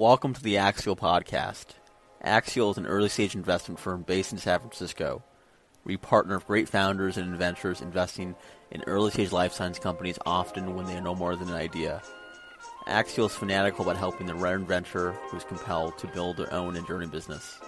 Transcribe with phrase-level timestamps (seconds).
[0.00, 1.74] Welcome to the Axial Podcast.
[2.22, 5.22] Axial is an early stage investment firm based in San Francisco.
[5.84, 8.34] We partner with great founders and inventors investing
[8.70, 12.00] in early stage life science companies often when they are no more than an idea.
[12.86, 16.76] Axial is fanatical about helping the rare inventor who is compelled to build their own
[16.76, 17.60] enduring business.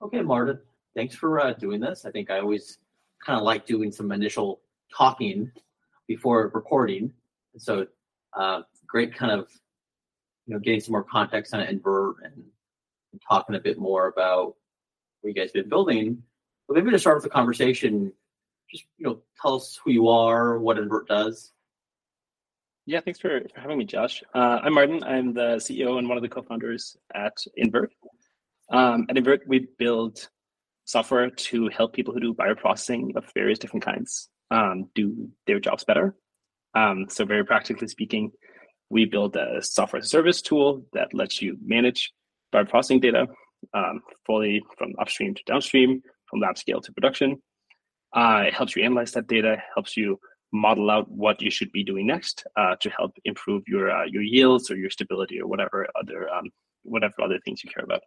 [0.00, 0.58] Okay, Martin,
[0.94, 2.06] thanks for uh, doing this.
[2.06, 2.78] I think I always
[3.22, 4.62] kind of like doing some initial
[4.96, 5.52] talking
[6.08, 7.12] before recording.
[7.58, 7.86] So
[8.32, 9.48] uh, great kind of
[10.46, 12.34] you know getting some more context on Invert and,
[13.12, 14.54] and talking a bit more about
[15.20, 16.22] what you guys have been building.
[16.68, 18.12] But maybe to start with the conversation,
[18.70, 21.52] just you know tell us who you are, what Invert does.
[22.88, 24.22] Yeah, thanks for, for having me, Josh.
[24.32, 25.02] Uh, I'm Martin.
[25.02, 27.92] I'm the CEO and one of the co-founders at Invert.
[28.70, 30.28] Um, at Invert, we build
[30.84, 35.82] software to help people who do bioprocessing of various different kinds um, do their jobs
[35.82, 36.14] better.
[36.74, 38.30] Um, so, very practically speaking,
[38.90, 42.12] we build a software service tool that lets you manage
[42.54, 43.26] bioprocessing data
[43.74, 47.42] um, fully from upstream to downstream, from lab scale to production.
[48.14, 50.18] Uh, it helps you analyze that data, helps you
[50.52, 54.22] model out what you should be doing next uh, to help improve your uh, your
[54.22, 56.50] yields or your stability or whatever other um,
[56.82, 58.02] whatever other things you care about.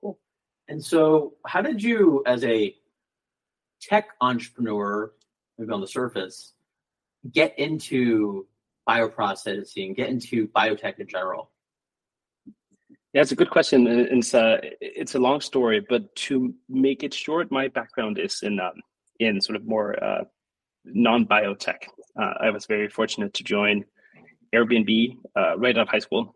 [0.00, 0.18] Cool.
[0.68, 2.74] And so, how did you, as a
[3.82, 5.12] tech entrepreneur,
[5.58, 6.52] maybe on the surface,
[7.32, 8.46] get into
[8.88, 11.50] bioprocessing, get into biotech in general?
[13.12, 13.86] Yeah, it's a good question.
[13.86, 18.58] It's a, it's a long story, but to make it short, my background is in
[18.58, 18.72] um,
[19.20, 20.24] in sort of more uh,
[20.84, 21.86] non-biotech.
[22.20, 23.84] Uh, I was very fortunate to join
[24.54, 26.34] Airbnb uh, right out of high school,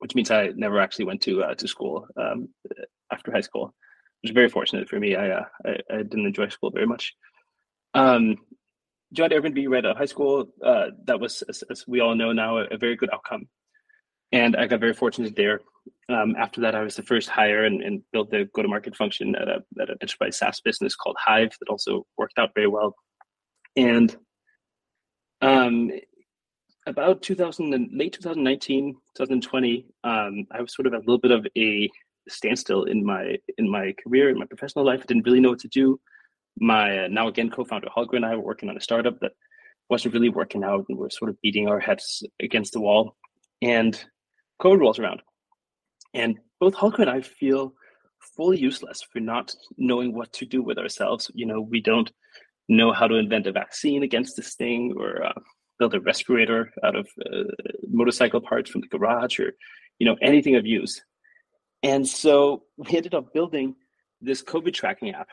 [0.00, 2.48] which means I never actually went to uh, to school um,
[3.10, 3.74] after high school.
[4.22, 5.16] It was very fortunate for me.
[5.16, 7.14] I, uh, I, I didn't enjoy school very much.
[7.94, 8.36] Um,
[9.12, 10.46] joined Airbnb right out of high school.
[10.64, 13.48] Uh, that was, as, as, we all know now, a, a, very good outcome.
[14.32, 15.60] And I got very fortunate there.
[16.08, 19.48] Um, after that, I was the first hire and, and built the go-to-market function at,
[19.48, 22.94] a, at an enterprise SaaS business called Hive that also worked out very well.
[23.76, 24.16] And
[25.42, 25.90] um,
[26.86, 31.46] about 2000 and late 2019, 2020, um, I was sort of a little bit of
[31.56, 31.90] a
[32.28, 35.00] standstill in my in my career, in my professional life.
[35.02, 35.98] I didn't really know what to do
[36.58, 39.32] my uh, now again co-founder Holger and I were working on a startup that
[39.88, 43.16] wasn't really working out, and we're sort of beating our heads against the wall.
[43.60, 44.02] And
[44.60, 45.22] COVID rolls around,
[46.14, 47.74] and both Holger and I feel
[48.36, 51.30] fully useless for not knowing what to do with ourselves.
[51.34, 52.10] You know, we don't
[52.68, 55.32] know how to invent a vaccine against this thing, or uh,
[55.78, 57.44] build a respirator out of uh,
[57.90, 59.52] motorcycle parts from the garage, or
[59.98, 61.02] you know anything of use.
[61.82, 63.74] And so we ended up building
[64.20, 65.28] this COVID tracking app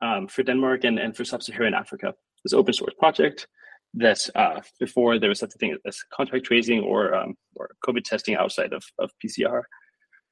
[0.00, 2.14] um, for Denmark and, and for sub-Saharan Africa.
[2.44, 3.46] This open source project
[3.94, 8.04] that uh, before there was such a thing as contact tracing or um, or COVID
[8.04, 9.62] testing outside of, of PCR,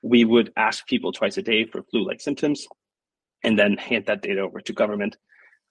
[0.02, 2.66] we would ask people twice a day for flu-like symptoms,
[3.44, 5.16] and then hand that data over to government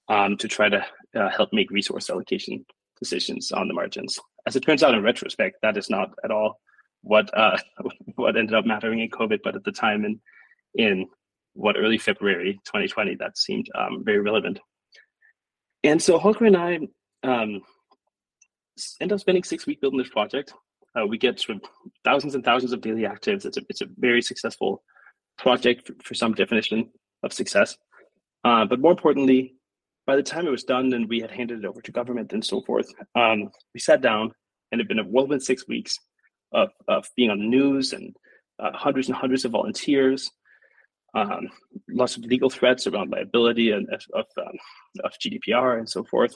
[0.08, 0.84] um, to try to
[1.16, 2.66] uh, help make resource allocation
[3.00, 4.18] decisions on the margins.
[4.48, 6.60] As it turns out, in retrospect, that is not at all
[7.02, 7.58] what uh,
[8.16, 10.20] what ended up mattering in COVID, but at the time in
[10.76, 11.08] in
[11.54, 14.60] what early February 2020 that seemed um, very relevant.
[15.84, 16.80] And so Holger and I
[17.24, 17.62] um,
[19.00, 20.54] end up spending six weeks building this project.
[20.96, 21.64] Uh, we get sort of
[22.04, 23.46] thousands and thousands of daily actives.
[23.46, 24.84] It's a it's a very successful
[25.38, 26.90] project for, for some definition
[27.24, 27.78] of success.
[28.44, 29.56] Uh, but more importantly,
[30.06, 32.44] by the time it was done and we had handed it over to government and
[32.44, 34.32] so forth, um, we sat down
[34.72, 35.98] and it had been a whirlwind six weeks
[36.52, 38.16] of, of being on the news and
[38.60, 40.30] uh, hundreds and hundreds of volunteers,
[41.14, 41.50] um,
[41.90, 44.58] lots of legal threats around liability and of, of, um,
[45.04, 46.34] of GDPR and so forth.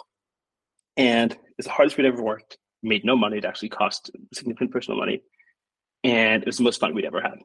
[0.97, 2.58] And it's the hardest we'd ever worked.
[2.84, 3.38] Made no money.
[3.38, 5.22] It actually cost significant personal money,
[6.03, 7.40] and it was the most fun we'd ever had.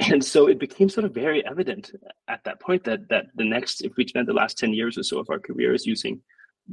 [0.00, 1.92] And so it became sort of very evident
[2.28, 5.02] at that point that that the next, if we spent the last ten years or
[5.02, 6.20] so of our careers using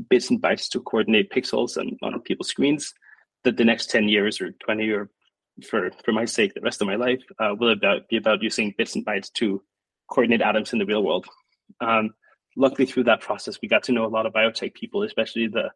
[0.09, 2.93] bits and bytes to coordinate pixels on, on people's screens,
[3.43, 5.09] that the next ten years or twenty or
[5.65, 8.73] for for my sake, the rest of my life uh, will about be about using
[8.77, 9.61] bits and bytes to
[10.09, 11.25] coordinate atoms in the real world.
[11.81, 12.11] Um,
[12.55, 15.71] luckily, through that process, we got to know a lot of biotech people, especially the,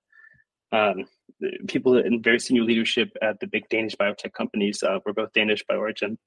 [0.77, 1.05] um,
[1.39, 4.83] the people in very senior leadership at the big Danish biotech companies.
[4.83, 6.17] Uh, we're both Danish by origin.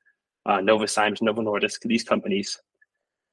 [0.46, 2.60] Uh, Novozymes, Novo Nordisk, these companies.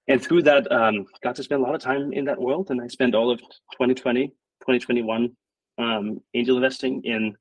[0.07, 2.71] And through that, um, got to spend a lot of time in that world.
[2.71, 5.35] And I spent all of 2020, 2021
[5.77, 7.35] um, angel investing in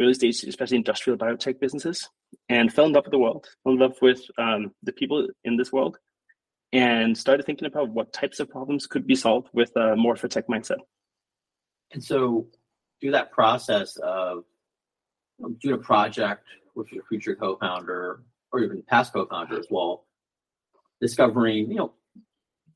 [0.00, 2.08] early stage, especially industrial biotech businesses,
[2.48, 5.56] and fell in love with the world, fell in love with um, the people in
[5.56, 5.98] this world,
[6.72, 10.28] and started thinking about what types of problems could be solved with a more for
[10.28, 10.78] tech mindset.
[11.92, 12.48] And so,
[13.00, 14.44] through that process of
[15.60, 16.44] doing a project
[16.74, 18.22] with your future co-founder
[18.52, 20.06] or even past co-founder as well,
[21.00, 21.92] discovering, you know,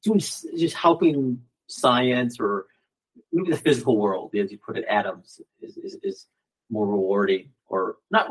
[0.02, 2.66] doing just helping science or
[3.32, 6.26] maybe the physical world, as you put it, atoms is, is, is
[6.70, 8.28] more rewarding or not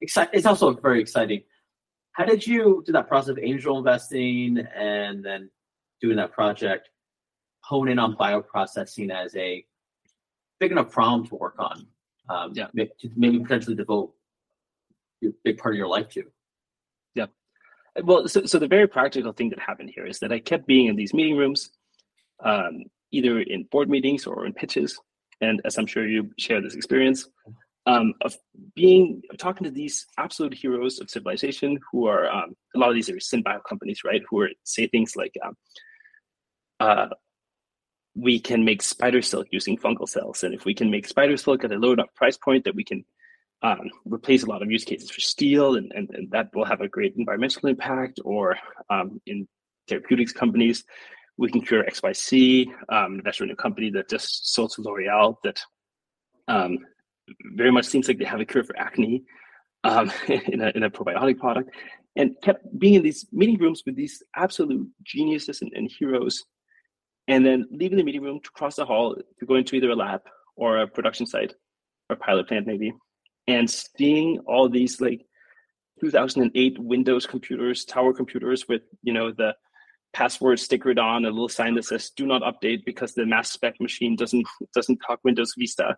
[0.00, 0.30] exciting.
[0.34, 1.42] It's also very exciting.
[2.12, 5.50] How did you do that process of angel investing and then
[6.00, 6.90] doing that project,
[7.62, 9.64] hone in on bioprocessing as a
[10.58, 11.86] big enough problem to work on?
[12.28, 12.66] Um, yeah.
[12.74, 14.12] Maybe potentially devote
[15.24, 16.24] a big part of your life to.
[17.14, 17.26] Yeah.
[18.04, 20.86] Well, so, so the very practical thing that happened here is that I kept being
[20.86, 21.70] in these meeting rooms,
[22.44, 24.98] um, either in board meetings or in pitches.
[25.40, 27.26] And as I'm sure you share this experience,
[27.86, 28.36] um, of
[28.74, 33.08] being talking to these absolute heroes of civilization who are um, a lot of these
[33.08, 34.22] are synbio companies, right?
[34.28, 35.56] Who are say things like, um,
[36.78, 37.08] uh,
[38.14, 41.64] "We can make spider silk using fungal cells, and if we can make spider silk
[41.64, 43.04] at a low enough price point that we can
[43.62, 46.80] um, replace a lot of use cases for steel, and, and, and that will have
[46.82, 48.58] a great environmental impact." Or
[48.90, 49.48] um, in
[49.88, 50.84] therapeutics companies,
[51.40, 52.66] we can cure XYC.
[52.90, 55.58] Um, that's in a company that just sold to L'Oreal that
[56.48, 56.78] um,
[57.56, 59.24] very much seems like they have a cure for acne
[59.82, 61.70] um, in, a, in a probiotic product,
[62.14, 66.44] and kept being in these meeting rooms with these absolute geniuses and, and heroes,
[67.26, 69.96] and then leaving the meeting room to cross the hall to go into either a
[69.96, 70.20] lab
[70.56, 71.54] or a production site
[72.10, 72.92] or pilot plant maybe,
[73.46, 75.24] and seeing all these like
[76.02, 79.54] 2008 Windows computers, tower computers with you know the
[80.12, 83.80] password stickered on a little sign that says "Do not update" because the mass spec
[83.80, 85.96] machine doesn't doesn't talk Windows Vista,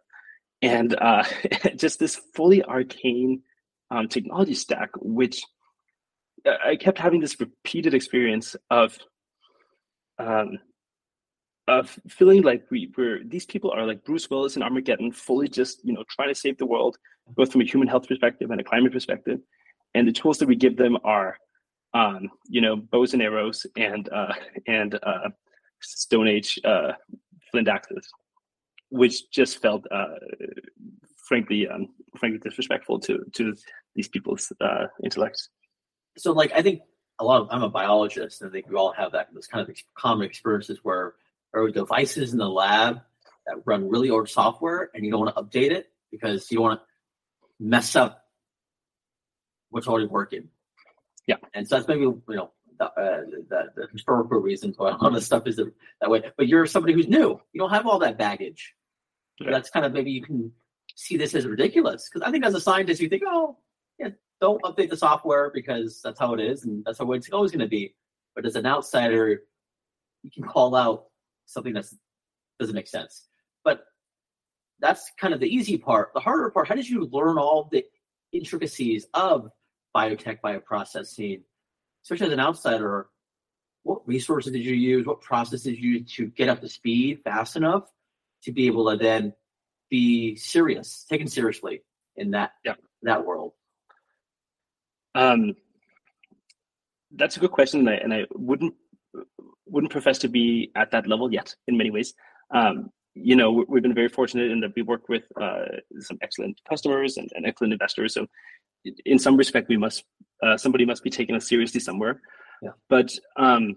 [0.60, 1.24] and uh,
[1.76, 3.42] just this fully arcane
[3.90, 5.42] um, technology stack, which
[6.46, 8.98] uh, I kept having this repeated experience of
[10.18, 10.58] um,
[11.68, 15.84] of feeling like we were these people are like Bruce Willis in Armageddon, fully just
[15.84, 16.96] you know trying to save the world,
[17.28, 19.40] both from a human health perspective and a climate perspective,
[19.94, 21.36] and the tools that we give them are
[21.94, 24.34] um, you know, bows and arrows and uh,
[24.66, 25.28] and uh,
[25.80, 26.92] Stone Age uh,
[27.50, 28.08] flint axes,
[28.90, 30.14] which just felt, uh,
[31.26, 33.54] frankly, um, frankly disrespectful to to
[33.94, 35.48] these people's uh, intellects.
[36.16, 36.80] So, like, I think
[37.18, 39.68] a lot of I'm a biologist, and I think we all have that those kind
[39.68, 41.14] of common experiences where
[41.52, 43.00] there are devices in the lab
[43.46, 46.80] that run really old software, and you don't want to update it because you want
[46.80, 46.86] to
[47.60, 48.24] mess up
[49.70, 50.48] what's already working.
[51.26, 55.10] Yeah, and so that's maybe you know the, uh, the, the historical reasons why all
[55.10, 55.56] this stuff is
[56.00, 56.22] that way.
[56.36, 58.74] But you're somebody who's new; you don't have all that baggage.
[59.38, 60.52] So that's kind of maybe you can
[60.94, 63.56] see this as ridiculous because I think as a scientist you think, oh,
[63.98, 64.08] yeah,
[64.40, 67.60] don't update the software because that's how it is and that's how it's always going
[67.60, 67.94] to be.
[68.34, 69.42] But as an outsider,
[70.22, 71.06] you can call out
[71.46, 71.86] something that
[72.58, 73.26] doesn't make sense.
[73.64, 73.84] But
[74.80, 76.10] that's kind of the easy part.
[76.14, 77.84] The harder part, how did you learn all the
[78.32, 79.50] intricacies of
[79.94, 81.42] biotech, bioprocessing,
[82.04, 83.08] especially as an outsider,
[83.82, 85.06] what resources did you use?
[85.06, 87.84] What processes did you use to get up to speed fast enough
[88.44, 89.34] to be able to then
[89.90, 91.82] be serious, taken seriously
[92.16, 92.74] in that yeah.
[93.02, 93.52] that world?
[95.14, 95.54] Um,
[97.14, 98.74] that's a good question, and I, and I wouldn't
[99.66, 101.54] wouldn't profess to be at that level yet.
[101.66, 102.14] In many ways,
[102.54, 105.64] um, you know, we've been very fortunate in that we work with uh,
[106.00, 108.14] some excellent customers and, and excellent investors.
[108.14, 108.26] So
[109.04, 110.04] in some respect we must
[110.42, 112.20] uh, somebody must be taking us seriously somewhere
[112.62, 112.70] yeah.
[112.88, 113.74] but um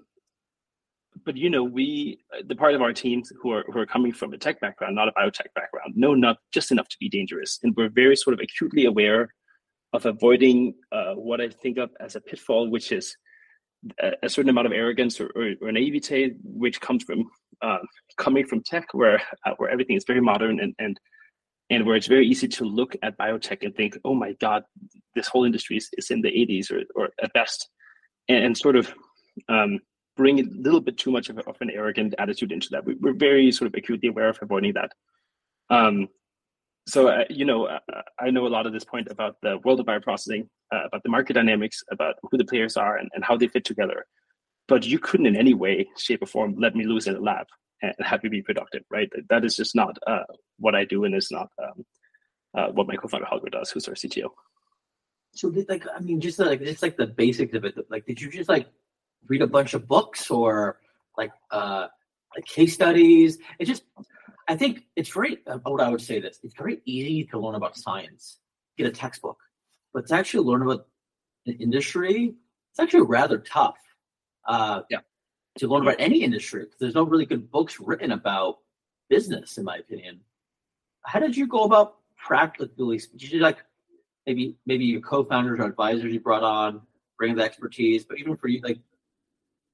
[1.25, 4.33] but you know we the part of our teams who are who are coming from
[4.33, 7.73] a tech background not a biotech background know not just enough to be dangerous and
[7.75, 9.29] we're very sort of acutely aware
[9.93, 13.15] of avoiding uh, what i think of as a pitfall which is
[14.23, 17.29] a, certain amount of arrogance or, or, or, naivete which comes from
[17.61, 17.77] uh,
[18.17, 20.99] coming from tech where uh, where everything is very modern and and
[21.69, 24.63] and where it's very easy to look at biotech and think, oh my God,
[25.15, 27.69] this whole industry is, is in the 80s or, or at best,
[28.29, 28.93] and, and sort of
[29.49, 29.79] um,
[30.15, 32.85] bring a little bit too much of, of, an arrogant attitude into that.
[32.85, 34.91] We, are very sort of acutely aware of avoiding that.
[35.69, 36.07] Um,
[36.87, 37.79] so, uh, you know,
[38.19, 41.09] I know a lot of this point about the world of bioprocessing, uh, about the
[41.09, 44.05] market dynamics, about who the players are and, and how they fit together.
[44.67, 47.47] But you couldn't in any way, shape, or form let me lose in a lab
[47.81, 49.09] and have me be productive, right?
[49.29, 50.23] That is just not uh,
[50.57, 51.85] what I do, and it's not um,
[52.55, 54.29] uh, what my co-founder Holger does, who's our CTO.
[55.33, 57.75] So, like, I mean, just like it's like the basics of it.
[57.89, 58.67] Like, did you just like
[59.27, 60.79] read a bunch of books or
[61.17, 61.87] like uh,
[62.35, 63.37] like case studies?
[63.59, 63.83] It just,
[64.47, 65.39] I think it's very.
[65.45, 68.39] Uh, what I would say this: it's very easy to learn about science,
[68.77, 69.37] get a textbook,
[69.95, 70.87] but to actually learn about
[71.47, 72.35] the industry,
[72.71, 73.77] it's actually rather tough.
[74.47, 74.99] Uh, yeah
[75.57, 78.59] to learn about any industry because there's no really good books written about
[79.09, 80.19] business, in my opinion.
[81.05, 83.59] How did you go about practically, did you like
[84.27, 86.81] maybe maybe your co-founders or advisors you brought on,
[87.17, 88.79] bring the expertise, but even for you, like,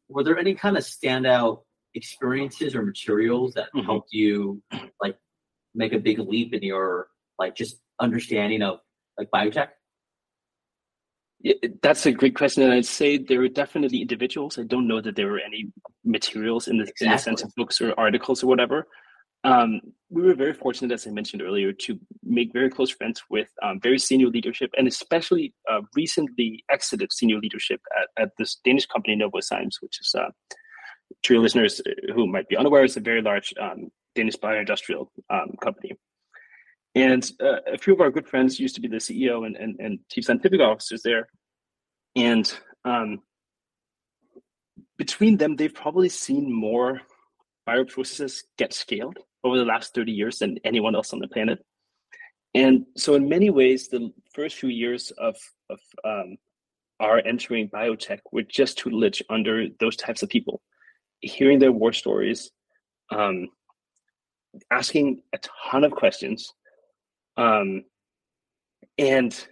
[0.08, 1.63] were there any kind of standout
[1.96, 3.86] experiences or materials that Mhm.
[3.86, 4.62] helped you
[5.01, 5.18] like
[5.74, 7.10] make a big leap in your
[7.40, 8.82] like just understanding of
[9.18, 9.70] like biotech?
[11.81, 14.60] That's a great question, and I'd say there were definitely individuals.
[14.60, 15.71] I don't know that there were any
[16.03, 18.88] materials in the, in the sense of books or articles or whatever.
[19.43, 23.50] Um, we were very fortunate, as I mentioned earlier, to make very close friends with
[23.63, 28.86] um, very senior leadership, and especially uh, recently exited senior leadership at, at this Danish
[28.86, 30.29] company Novozymes, which is uh,
[31.24, 31.81] to your listeners
[32.13, 35.93] who might be unaware, is a very large um, Danish bioindustrial um, company.
[36.93, 39.79] And uh, a few of our good friends used to be the CEO and, and,
[39.79, 41.27] and chief scientific officers there.
[42.15, 42.51] And
[42.83, 43.19] um,
[44.98, 47.01] between them, they've probably seen more
[47.67, 51.60] bioprocesses get scaled over the last 30 years than anyone else on the planet.
[52.53, 55.38] And so, in many ways, the first few years of,
[55.69, 56.36] of um,
[57.00, 60.62] our entering biotech were just tutelage under those types of people,
[61.21, 62.51] hearing their war stories,
[63.10, 63.48] um,
[64.69, 65.39] asking a
[65.71, 66.53] ton of questions,
[67.38, 67.83] um,
[68.97, 69.47] and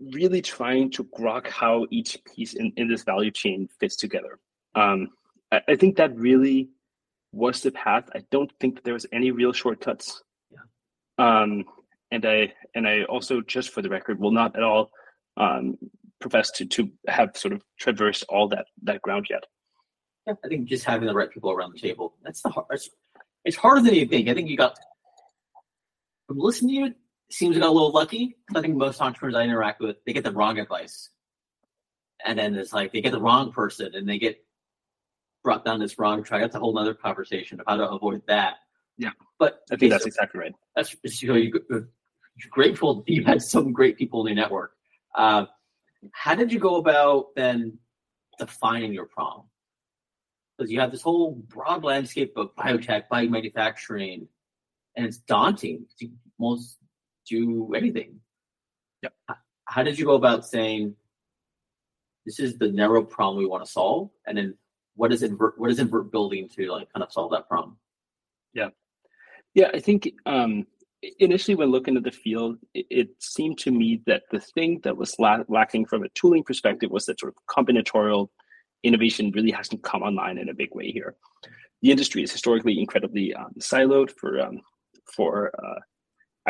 [0.00, 4.38] really trying to grok how each piece in, in this value chain fits together.
[4.74, 5.08] Um,
[5.50, 6.70] I, I think that really
[7.32, 8.08] was the path.
[8.14, 10.22] I don't think that there was any real shortcuts.
[10.50, 10.58] Yeah.
[11.18, 11.64] Um,
[12.10, 14.90] and I and I also, just for the record, will not at all
[15.36, 15.76] um,
[16.20, 19.44] profess to to have sort of traversed all that that ground yet.
[20.26, 22.14] Yeah, I think just having the right people around the table.
[22.22, 22.66] That's the hard.
[22.70, 22.88] It's,
[23.44, 24.28] it's harder than you think.
[24.28, 24.78] I think you got
[26.26, 26.94] from listening to you.
[27.30, 28.36] Seems got a little lucky.
[28.46, 31.10] Because I think most entrepreneurs I interact with, they get the wrong advice,
[32.24, 34.42] and then it's like they get the wrong person, and they get
[35.44, 36.42] brought down this wrong track.
[36.42, 38.56] That's a whole other conversation of how to avoid that.
[38.98, 39.10] Yeah.
[39.38, 40.52] but I think that's so exactly right.
[40.74, 44.72] that's you know, you, you're grateful you had some great people in your network.
[45.14, 45.46] Uh,
[46.12, 47.78] how did you go about then
[48.38, 49.46] defining your problem?
[50.56, 54.26] Because you have this whole broad landscape of biotech, biomanufacturing,
[54.96, 56.08] and it's daunting to
[56.38, 56.78] almost
[57.28, 58.20] do anything.
[59.02, 59.12] Yep.
[59.64, 60.94] How did you go about saying
[62.26, 64.54] this is the narrow problem we want to solve, and then
[64.96, 67.76] what is invert what is invert building to like kind of solve that problem?
[68.54, 68.70] Yeah,
[69.54, 69.70] yeah.
[69.72, 70.66] I think um,
[71.20, 74.96] initially when looking at the field, it, it seemed to me that the thing that
[74.96, 78.28] was la- lacking from a tooling perspective was that sort of combinatorial
[78.82, 81.16] innovation really hasn't come online in a big way here.
[81.82, 84.60] The industry is historically incredibly um, siloed for um,
[85.14, 85.80] for uh,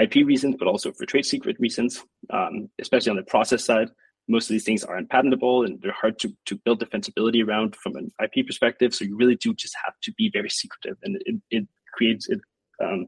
[0.00, 3.88] IP reasons, but also for trade secret reasons, um, especially on the process side.
[4.30, 7.96] Most of these things aren't patentable and they're hard to, to build defensibility around from
[7.96, 8.94] an IP perspective.
[8.94, 12.40] So you really do just have to be very secretive, and it, it creates it
[12.82, 13.06] um,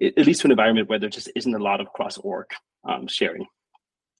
[0.00, 2.46] it, to an environment where there just isn't a lot of cross org
[2.88, 3.46] um, sharing,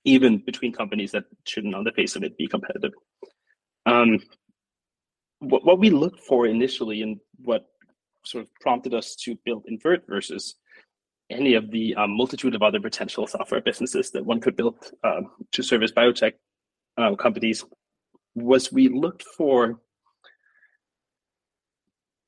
[0.04, 2.92] even between companies that shouldn't, on the face of it, be competitive.
[3.86, 4.18] Um,
[5.38, 7.66] what, what we looked for initially, and what
[8.26, 10.56] sort of prompted us to build Invert versus
[11.30, 15.30] any of the um, multitude of other potential software businesses that one could build um,
[15.52, 16.32] to service biotech
[16.98, 17.64] uh, companies,
[18.34, 19.80] was we looked for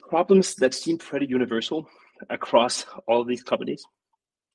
[0.08, 1.88] problems that seemed pretty universal
[2.30, 3.84] across all these companies.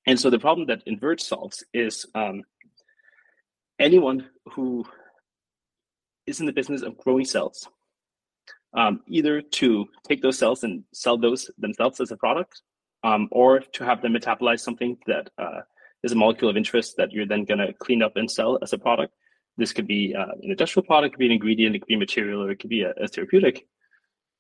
[0.06, 2.44] And so the problem that Invert solves is um,
[3.80, 4.86] anyone who
[6.26, 7.68] is in the business of growing cells,
[8.74, 12.62] um, either to take those cells and sell those themselves as a product,
[13.04, 15.62] um, or to have them metabolize something that uh,
[16.04, 18.74] is a molecule of interest that you're then going to clean up and sell as
[18.74, 19.14] a product.
[19.58, 22.44] This could be uh, an industrial product, could be an ingredient, it could be material,
[22.44, 23.68] or it could be a, a therapeutic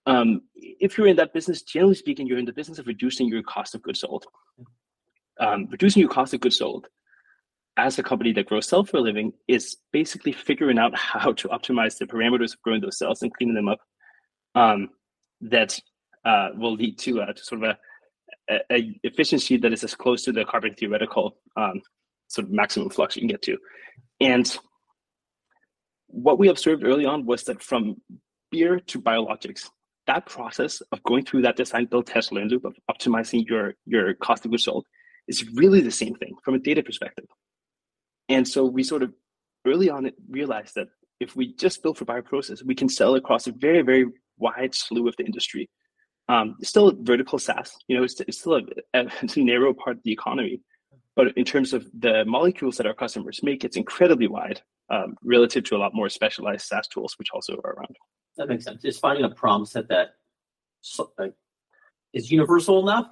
[0.07, 3.43] um, if you're in that business, generally speaking, you're in the business of reducing your
[3.43, 4.25] cost of goods sold.
[5.37, 6.87] Um, reducing your cost of goods sold
[7.75, 11.49] as a company that grows cells for a living is basically figuring out how to
[11.49, 13.79] optimize the parameters of growing those cells and cleaning them up.
[14.55, 14.89] Um,
[15.41, 15.77] that
[16.25, 17.77] uh, will lead to, uh, to sort of a,
[18.49, 21.81] a, efficiency that is as close to the carbon theoretical um,
[22.27, 23.57] sort of maximum flux you can get to.
[24.19, 24.57] And
[26.07, 28.01] what we observed early on was that from
[28.51, 29.69] beer to biologics,
[30.07, 34.13] that process of going through that design build test learn loop of optimizing your your
[34.15, 34.85] cost of goods sold
[35.27, 37.25] is really the same thing from a data perspective
[38.29, 39.13] and so we sort of
[39.65, 40.87] early on realized that
[41.19, 44.05] if we just build for bioprocess we can sell across a very very
[44.37, 45.69] wide slew of the industry
[46.29, 48.61] um, it's still vertical SaaS, you know, it's, it's still a,
[48.93, 50.61] a, narrow part of the economy.
[51.15, 55.63] But in terms of the molecules that our customers make, it's incredibly wide um, relative
[55.65, 57.95] to a lot more specialized SaaS tools, which also are around
[58.37, 58.81] that makes sense.
[58.81, 60.15] Just finding a problem set that
[60.81, 61.11] so,
[62.13, 63.07] universal enough,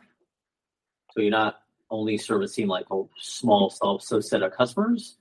[1.11, 1.57] so you're not
[1.91, 5.17] only servicing like a small self subset of customers.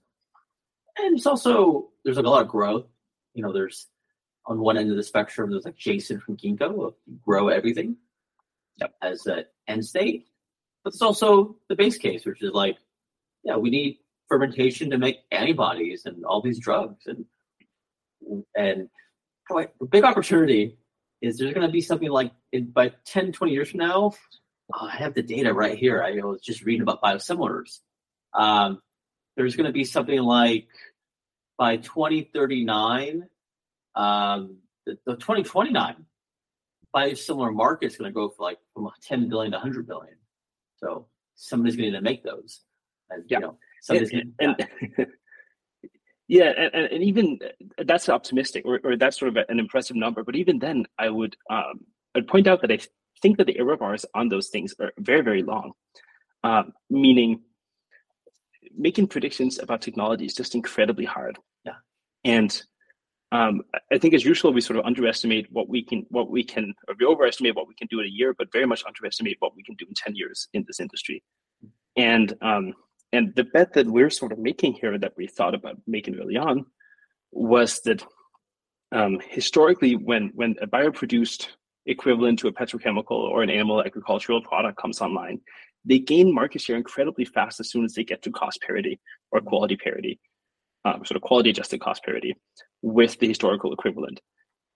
[0.99, 2.87] And it's also there's like a lot of growth.
[3.35, 3.89] You know, there's
[4.47, 7.97] on one end of the spectrum, there's like Jason from Ginkgo, grow everything
[8.77, 8.95] yep.
[9.03, 10.27] as an end state.
[10.83, 12.77] But it's also the base case, which is like,
[13.43, 13.99] yeah, we need
[14.29, 17.07] fermentation to make antibodies and all these drugs.
[17.07, 17.25] And
[18.57, 18.89] and
[19.51, 20.79] the big opportunity
[21.23, 24.13] is there's going to be something like in, by 10, 20 years from now,
[24.75, 26.03] oh, I have the data right here.
[26.03, 27.81] I was just reading about biosimilars.
[28.35, 28.81] Um,
[29.37, 30.69] there's going to be something like
[31.59, 33.29] by 2039,
[33.97, 36.05] um, the, the 2029
[36.95, 40.15] biosimilar market is going to go for like from 10 billion to 100 billion.
[40.77, 42.61] So somebody's going to make those.
[43.11, 43.39] And, yeah.
[43.39, 45.07] you know, somebody's and, to, and,
[46.29, 47.39] yeah, and, and, even
[47.85, 50.23] that's optimistic, or, or that's sort of an impressive number.
[50.25, 51.81] But even then, I would um,
[52.15, 52.79] I'd point out that I
[53.21, 55.73] think that the error bars on those things are very, very long.
[56.43, 57.41] Um, meaning,
[58.77, 61.39] making predictions about technology is just incredibly hard.
[61.65, 61.75] Yeah,
[62.25, 62.63] and
[63.35, 63.63] um,
[63.93, 66.95] I think as usual, we sort of underestimate what we can, what we can, or
[66.97, 69.65] we overestimate what we can do in a year, but very much underestimate what we
[69.65, 71.21] can do in ten years in this industry.
[71.97, 72.75] And um,
[73.13, 76.37] and the bet that we're sort of making here that we thought about making early
[76.37, 76.67] on
[77.33, 78.05] was that
[78.93, 81.49] um, historically, when when a bioproduced
[81.87, 85.41] equivalent to a petrochemical or an animal agricultural product comes online,
[85.85, 89.01] they gain market share incredibly fast as soon as they get to cost parity
[89.33, 90.21] or quality parity,
[90.85, 92.37] um, sort of quality adjusted cost parity
[92.85, 94.21] with the historical equivalent.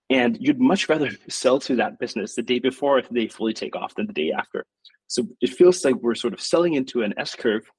[0.09, 3.75] And you'd much rather sell to that business the day before if they fully take
[3.75, 4.65] off than the day after.
[5.05, 7.69] So it feels like we're sort of selling into an S curve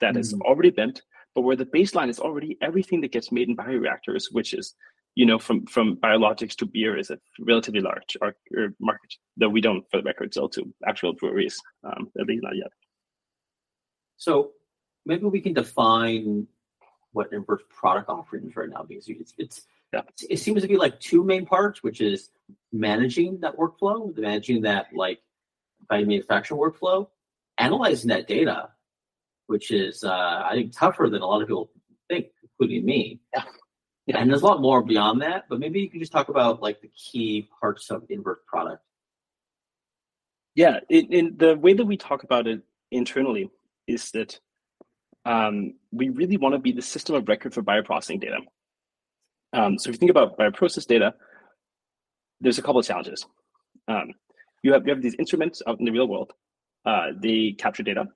[0.00, 0.20] that mm-hmm.
[0.20, 1.02] is already bent,
[1.34, 4.74] but where the baseline is already everything that gets made in bioreactors, which is,
[5.16, 8.16] you know, from from biologics to beer is a relatively large
[8.78, 12.56] market, that we don't, for the record, sell to actual breweries, um, at least not
[12.56, 12.70] yet.
[14.18, 14.52] So
[15.04, 16.46] maybe we can define
[17.10, 19.66] what Invert's product offerings right now because it's, it's.
[20.28, 22.30] It seems to be like two main parts, which is
[22.72, 25.20] managing that workflow, managing that like
[25.90, 27.08] biomanufacturing workflow,
[27.58, 28.70] analyzing that data,
[29.46, 31.70] which is uh, I think tougher than a lot of people
[32.08, 33.20] think, including me.
[33.34, 33.42] Yeah.
[34.06, 34.18] yeah.
[34.18, 36.80] And there's a lot more beyond that, but maybe you can just talk about like
[36.80, 38.82] the key parts of invert product.
[40.54, 43.50] Yeah, in, in the way that we talk about it internally
[43.86, 44.38] is that
[45.24, 48.38] um, we really want to be the system of record for bioprocessing data.
[49.52, 51.14] Um, so if you think about bioprocess data,
[52.40, 53.26] there's a couple of challenges.
[53.88, 54.12] Um,
[54.62, 56.32] you have you have these instruments out in the real world.
[56.84, 58.06] Uh, they capture data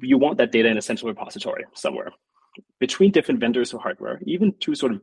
[0.00, 2.12] you want that data in a central repository somewhere
[2.80, 5.00] between different vendors of hardware, even two sort of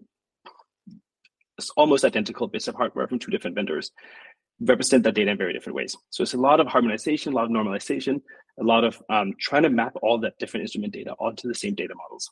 [1.78, 3.92] almost identical bits of hardware from two different vendors
[4.62, 5.96] represent that data in very different ways.
[6.10, 8.22] So it's a lot of harmonization, a lot of normalization,
[8.60, 11.76] a lot of um, trying to map all that different instrument data onto the same
[11.76, 12.30] data models.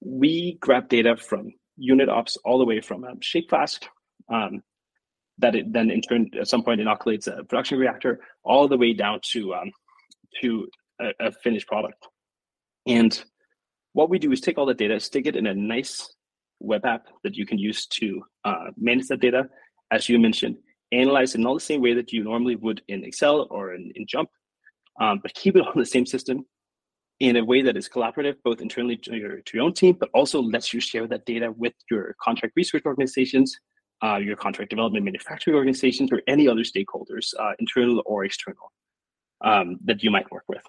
[0.00, 3.84] We grab data from unit ops all the way from um, shake flask,
[4.32, 4.62] um,
[5.38, 8.92] that it then in turn at some point inoculates a production reactor, all the way
[8.92, 9.70] down to um,
[10.40, 10.68] to
[11.00, 12.06] a, a finished product.
[12.86, 13.22] And
[13.92, 16.14] what we do is take all the data, stick it in a nice
[16.60, 19.48] web app that you can use to uh, manage that data,
[19.90, 20.56] as you mentioned,
[20.92, 23.92] analyze it in all the same way that you normally would in Excel or in,
[23.96, 24.26] in JMP,
[25.00, 26.46] um, but keep it on the same system
[27.26, 30.08] in a way that is collaborative, both internally to your, to your own team, but
[30.12, 33.48] also lets you share that data with your contract research organizations,
[34.04, 38.66] uh, your contract development manufacturing organizations, or any other stakeholders, uh, internal or external,
[39.42, 40.64] um, that you might work with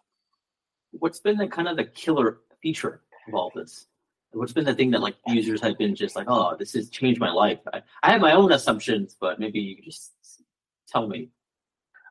[1.00, 3.88] what's been the kind of the killer feature of all this?
[4.32, 7.20] What's been the thing that like users have been just like, oh, this has changed
[7.20, 7.60] my life?
[7.72, 10.14] I, I have my own assumptions, but maybe you just
[10.88, 11.30] tell me.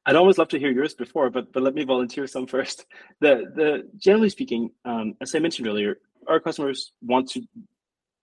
[0.05, 2.87] I'd always love to hear yours before, but but let me volunteer some first.
[3.21, 7.43] The the generally speaking, um, as I mentioned earlier, our customers want to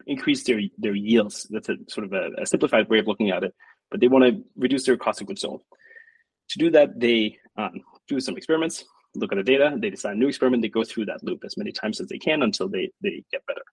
[0.05, 1.47] increase their their yields.
[1.49, 3.53] That's a sort of a, a simplified way of looking at it,
[3.91, 5.61] but they want to reduce their cost of goods sold.
[6.49, 8.83] To do that, they um, do some experiments
[9.15, 11.57] look at the data, they design a new experiment, they go through that loop as
[11.57, 13.63] many times as they can until they, they get better.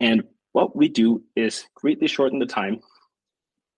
[0.00, 2.80] And what we do is greatly shorten the time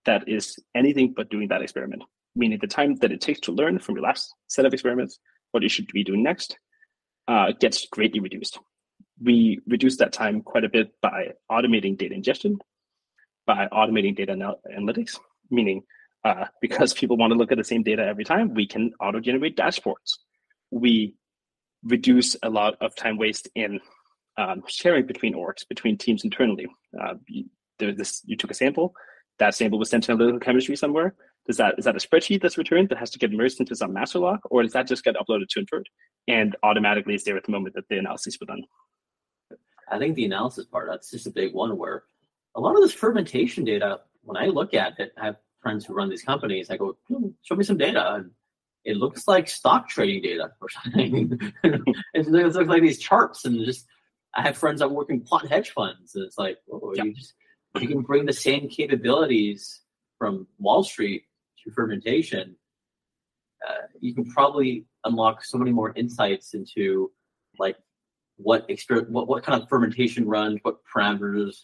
[0.05, 2.03] that is anything but doing that experiment,
[2.35, 5.19] meaning the time that it takes to learn from your last set of experiments,
[5.51, 6.57] what you should be doing next,
[7.27, 8.59] uh, gets greatly reduced.
[9.21, 12.57] We reduce that time quite a bit by automating data ingestion,
[13.45, 15.19] by automating data analytics,
[15.49, 15.83] meaning
[16.25, 19.19] uh, because people want to look at the same data every time, we can auto
[19.19, 20.17] generate dashboards
[20.73, 21.15] we
[21.83, 23.79] reduce a lot of time waste in
[24.37, 26.65] um, sharing between orgs, between teams internally.
[26.99, 27.45] Uh, you,
[27.79, 28.93] this, you took a sample,
[29.39, 31.15] that sample was sent to analytical chemistry somewhere,
[31.47, 33.93] does that is that a spreadsheet that's returned that has to get merged into some
[33.93, 35.87] master log, or does that just get uploaded to Invert
[36.27, 38.63] and automatically is there at the moment that the analysis was done?
[39.89, 42.03] I think the analysis part, that's just a big one where
[42.55, 45.93] a lot of this fermentation data, when I look at it, I have friends who
[45.93, 48.15] run these companies, I go, hmm, show me some data.
[48.15, 48.31] And
[48.85, 51.39] it looks like stock trading data or something.
[52.13, 53.85] it looks like these charts and just,
[54.35, 56.15] I have friends that work in quant hedge funds.
[56.15, 57.33] And it's like, oh, you just,
[57.79, 59.81] you can bring the same capabilities
[60.17, 61.23] from Wall Street
[61.63, 62.55] to fermentation.
[63.67, 67.11] Uh, you can probably unlock so many more insights into
[67.59, 67.77] like
[68.37, 71.55] what experience, what, what kind of fermentation runs, what parameters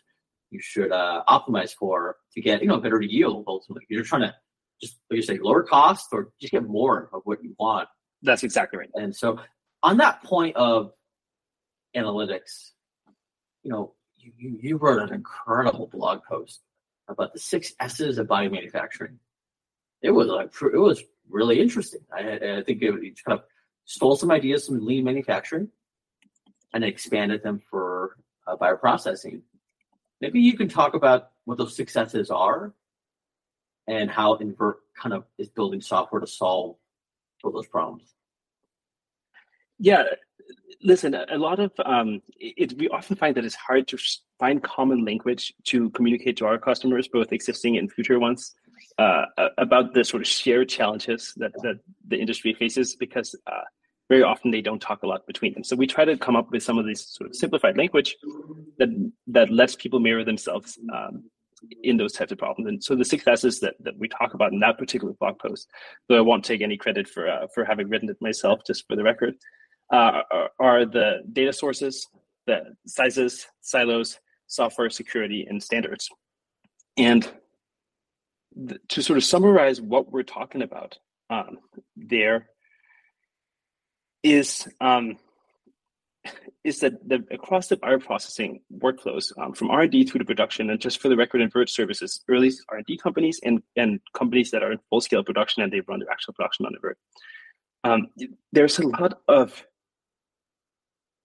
[0.51, 3.85] you should uh, optimize for to get you know better yield ultimately.
[3.89, 4.35] You're trying to
[4.81, 7.87] just like you say lower cost or just get more of what you want.
[8.21, 8.89] That's exactly right.
[8.95, 9.39] And so
[9.83, 10.91] on that point of
[11.95, 12.71] analytics,
[13.63, 16.61] you know, you, you, you wrote an incredible blog post
[17.07, 19.17] about the six S's of biomanufacturing.
[20.01, 22.01] It was like it was really interesting.
[22.13, 23.45] I, I think it, it kind of
[23.85, 25.69] stole some ideas from lean manufacturing
[26.73, 29.41] and expanded them for uh, bioprocessing.
[30.21, 32.73] Maybe you can talk about what those successes are
[33.87, 36.75] and how Invert kind of is building software to solve
[37.41, 38.13] for those problems.
[39.79, 40.03] Yeah,
[40.83, 43.97] listen, a lot of um, it, we often find that it's hard to
[44.37, 48.55] find common language to communicate to our customers, both existing and future ones,
[48.97, 49.25] uh,
[49.57, 53.61] about the sort of shared challenges that, that the industry faces because uh,
[54.09, 55.63] very often they don't talk a lot between them.
[55.63, 58.17] So we try to come up with some of this sort of simplified language
[58.79, 58.89] that
[59.27, 61.23] that lets people mirror themselves um,
[61.83, 62.67] in those types of problems.
[62.67, 65.69] And so the successes that, that we talk about in that particular blog post,
[66.07, 68.95] though I won't take any credit for uh, for having written it myself, just for
[68.95, 69.35] the record,
[69.93, 72.07] uh, are, are the data sources,
[72.47, 76.09] the sizes, silos, software security, and standards.
[76.97, 77.31] And
[78.55, 80.97] th- to sort of summarize what we're talking about
[81.29, 81.57] um,
[81.95, 82.49] there
[84.23, 85.17] is um,
[86.63, 91.01] is that the, across the bioprocessing workflows um, from R&D through to production, and just
[91.01, 95.23] for the record, Invert services early R&D companies and, and companies that are in full-scale
[95.23, 96.97] production and they run their actual production on Invert.
[97.83, 98.07] Um,
[98.51, 99.65] there's a lot of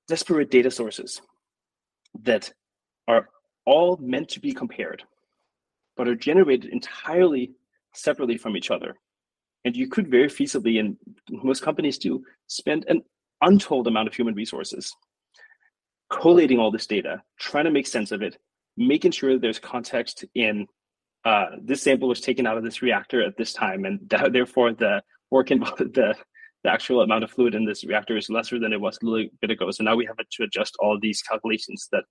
[0.07, 1.21] disparate data sources
[2.23, 2.53] that
[3.09, 3.29] are
[3.67, 5.03] all meant to be compared,
[5.97, 7.53] but are generated entirely
[7.95, 8.97] separately from each other.
[9.65, 10.97] And you could very feasibly, and
[11.31, 13.03] most companies do, spend an
[13.41, 14.95] untold amount of human resources
[16.11, 18.39] collating all this data, trying to make sense of it,
[18.77, 20.67] making sure that there's context in
[21.25, 24.73] uh, this sample was taken out of this reactor at this time, and th- therefore
[24.73, 26.15] the work involved, the
[26.63, 29.29] the actual amount of fluid in this reactor is lesser than it was a little
[29.43, 29.71] bit ago.
[29.71, 32.05] So now we have to adjust all these calculations that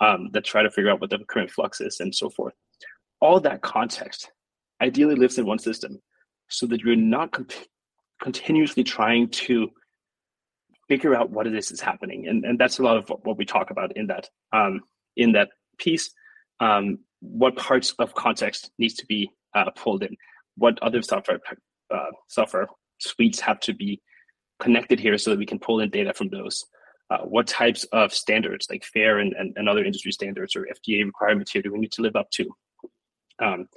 [0.00, 2.54] um, that try to figure out what the current flux is and so forth.
[3.20, 4.30] All that context
[4.80, 6.00] ideally lives in one system
[6.48, 7.36] so that you're not
[8.22, 9.70] continuously trying to
[10.88, 12.28] figure out what it is that's happening.
[12.28, 14.80] And, and that's a lot of what we talk about in that um,
[15.16, 15.48] in that
[15.78, 16.10] piece.
[16.60, 20.16] Um, what parts of context needs to be uh, pulled in?
[20.56, 21.40] What other software
[21.92, 22.66] uh, software
[22.98, 24.00] suites have to be
[24.60, 26.64] connected here so that we can pull in data from those?
[27.08, 31.04] Uh, what types of standards, like FAIR and, and, and, other industry standards or FDA
[31.04, 32.44] requirements here, do we need to live up to?
[33.42, 33.68] Um,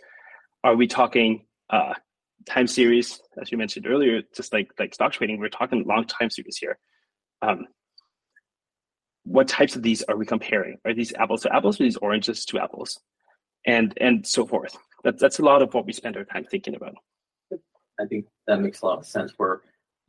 [0.63, 1.93] are we talking uh,
[2.45, 6.29] time series, as you mentioned earlier, just like like stock trading, we're talking long time
[6.29, 6.77] series here.
[7.41, 7.67] Um,
[9.23, 10.77] what types of these are we comparing?
[10.85, 12.99] Are these apples to apples or these oranges to apples?
[13.65, 14.75] And and so forth.
[15.03, 16.95] That's that's a lot of what we spend our time thinking about.
[17.99, 19.33] I think that makes a lot of sense.
[19.37, 19.61] Where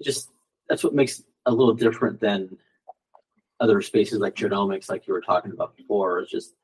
[0.03, 0.31] just
[0.69, 2.57] that's what makes a little different than
[3.59, 6.21] other spaces like genomics, like you were talking about before.
[6.21, 6.55] Is just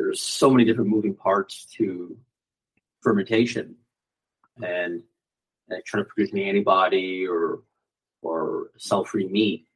[0.00, 2.16] there's so many different moving parts to
[3.02, 3.76] fermentation
[4.62, 5.02] and,
[5.68, 7.60] and trying to produce an antibody or
[8.22, 9.66] or cell-free meat.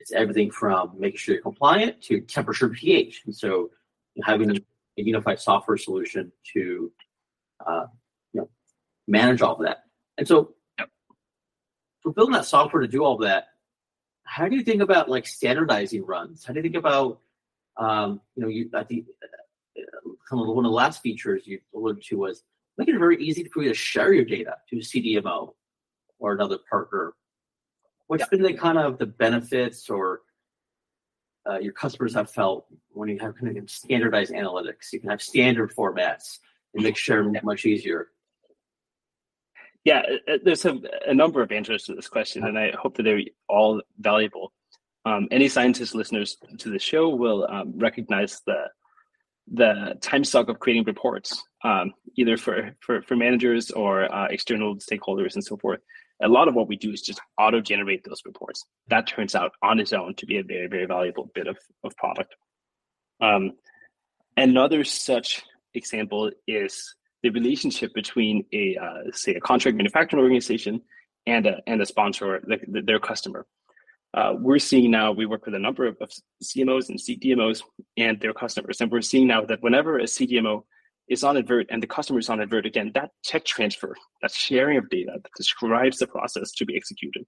[0.00, 3.22] It's everything from making sure you're compliant to temperature pH.
[3.26, 3.70] And so
[4.24, 4.60] having a
[4.96, 6.92] unified software solution to
[7.64, 7.86] uh,
[8.32, 8.48] you know
[9.06, 9.84] manage all of that.
[10.18, 10.54] And so
[12.02, 13.48] for building that software to do all of that,
[14.24, 16.44] how do you think about like standardizing runs?
[16.44, 17.20] How do you think about
[17.76, 19.06] um, you know you I think
[19.78, 22.42] uh, one of the last features you alluded to was
[22.78, 25.54] making it very easy for you to share your data to CDMO
[26.18, 27.14] or another partner.
[28.06, 28.26] What's yeah.
[28.30, 30.22] been the kind of the benefits or
[31.48, 34.92] uh, your customers have felt when you have kind of standardized analytics?
[34.92, 36.38] You can have standard formats
[36.74, 38.08] and make sharing that much easier.
[39.84, 42.96] Yeah, uh, uh, there's a, a, number of answers to this question, and I hope
[42.96, 44.52] that they're all valuable.
[45.06, 48.64] Um, any scientist listeners to the show will um, recognize the
[49.52, 54.76] the time suck of creating reports, um, either for, for, for managers or uh, external
[54.76, 55.80] stakeholders and so forth.
[56.22, 58.64] A lot of what we do is just auto generate those reports.
[58.88, 61.94] That turns out on its own to be a very, very valuable bit of, of
[61.96, 62.34] product.
[63.20, 63.52] Um,
[64.36, 65.42] another such
[65.74, 70.80] example is the relationship between a, uh, say, a contract manufacturing organization
[71.26, 73.46] and a, and a sponsor, the, their customer
[74.14, 76.10] uh, we're seeing now we work with a number of, of,
[76.42, 77.62] CMOs and CDMOs
[77.96, 80.62] and their customers, and we're seeing now that whenever a CDMO
[81.08, 84.78] is on Invert and the customer is on Invert again, that tech transfer, that sharing
[84.78, 87.24] of data that describes the process to be executed,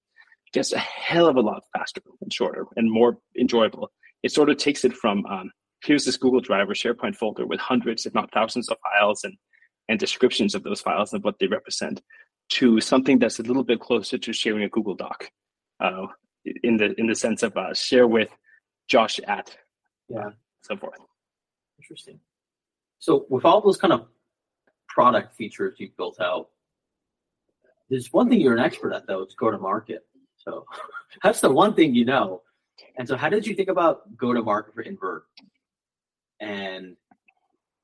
[0.53, 3.91] gets a hell of a lot faster and shorter and more enjoyable.
[4.23, 5.51] It sort of takes it from um,
[5.85, 9.35] here's this Google Drive or SharePoint folder with hundreds, if not thousands, of files and
[9.89, 12.01] and descriptions of those files and what they represent
[12.49, 15.31] to something that's a little bit closer to sharing a Google Doc.
[15.79, 16.07] Uh,
[16.63, 18.29] in the in the sense of uh, share with
[18.89, 19.57] Josh at
[20.09, 20.31] yeah
[20.67, 20.99] so forth.
[21.79, 22.21] Interesting.
[22.99, 24.07] So with all those kind of
[24.89, 26.49] product features you've built out,
[27.89, 30.05] there's one thing you're an expert at though, it's go to market.
[30.37, 30.65] So
[31.23, 32.43] that's the one thing you know.
[32.97, 35.25] And so how did you think about go to market for Invert?
[36.41, 36.97] And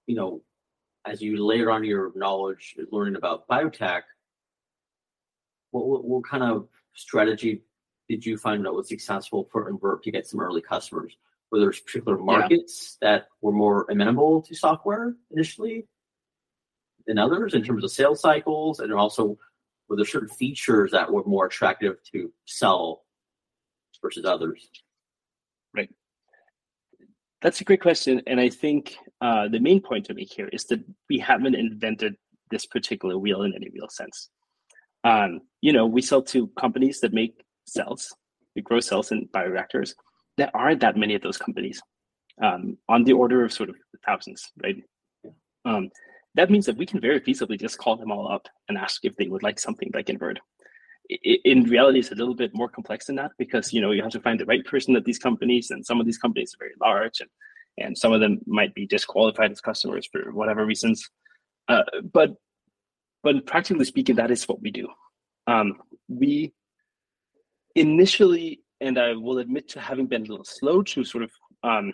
[0.06, 0.42] you know,
[1.06, 4.02] as you layer on your knowledge learning about biotech,
[5.70, 7.62] what, what, what kind of strategy
[8.12, 11.16] did you find that was successful for Invert to get some early customers?
[11.50, 13.08] Were there particular markets yeah.
[13.08, 15.86] that were more amenable to software initially
[17.06, 18.80] than others in terms of sales cycles?
[18.80, 19.38] And also,
[19.88, 23.04] were there certain features that were more attractive to sell
[24.02, 24.68] versus others?
[25.74, 25.88] Right.
[27.40, 28.20] That's a great question.
[28.26, 32.16] And I think uh, the main point to make here is that we haven't invented
[32.50, 34.28] this particular wheel in any real sense.
[35.02, 38.14] Um, you know, we sell to companies that make cells,
[38.54, 39.94] we grow cells in bioreactors.
[40.36, 41.82] There aren't that many of those companies,
[42.42, 44.82] um, on the order of sort of thousands, right?
[45.64, 45.90] Um,
[46.34, 49.14] that means that we can very feasibly just call them all up and ask if
[49.16, 50.38] they would like something like Invert.
[51.24, 54.12] In reality, it's a little bit more complex than that because you know you have
[54.12, 56.74] to find the right person at these companies, and some of these companies are very
[56.80, 57.28] large, and
[57.78, 61.10] and some of them might be disqualified as customers for whatever reasons.
[61.68, 62.36] Uh, but
[63.22, 64.88] but practically speaking, that is what we do.
[65.46, 65.74] Um,
[66.08, 66.54] we
[67.74, 71.30] initially, and I will admit to having been a little slow to sort of
[71.62, 71.92] um,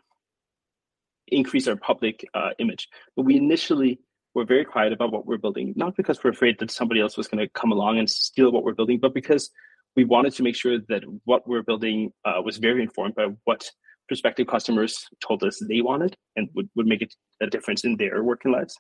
[1.29, 4.01] increase our public uh, image, but we initially
[4.35, 7.29] were very quiet about what we're building, not because we're afraid that somebody else was
[7.29, 9.51] going to come along and steal what we're building, but because
[9.97, 13.69] we wanted to make sure that what we're building uh, was very informed by what
[14.07, 17.07] prospective customers told us they wanted and would, would make
[17.43, 18.77] a difference in their working lives.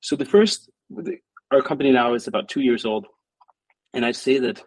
[0.00, 0.70] So the first,
[1.52, 3.06] our company now is about two years old,
[3.94, 4.62] and I'd say that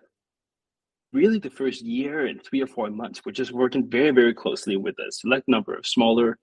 [1.15, 4.75] really the first year and three or four months, we're just working very, very closely
[4.75, 6.37] with a select number of smaller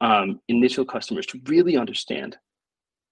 [0.00, 2.36] um, initial customers to really understand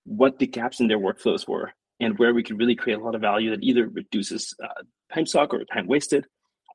[0.04, 3.14] what the gaps in their workflows were and where we could really create a lot
[3.14, 4.82] of value that either reduces uh,
[5.14, 6.26] time suck or time wasted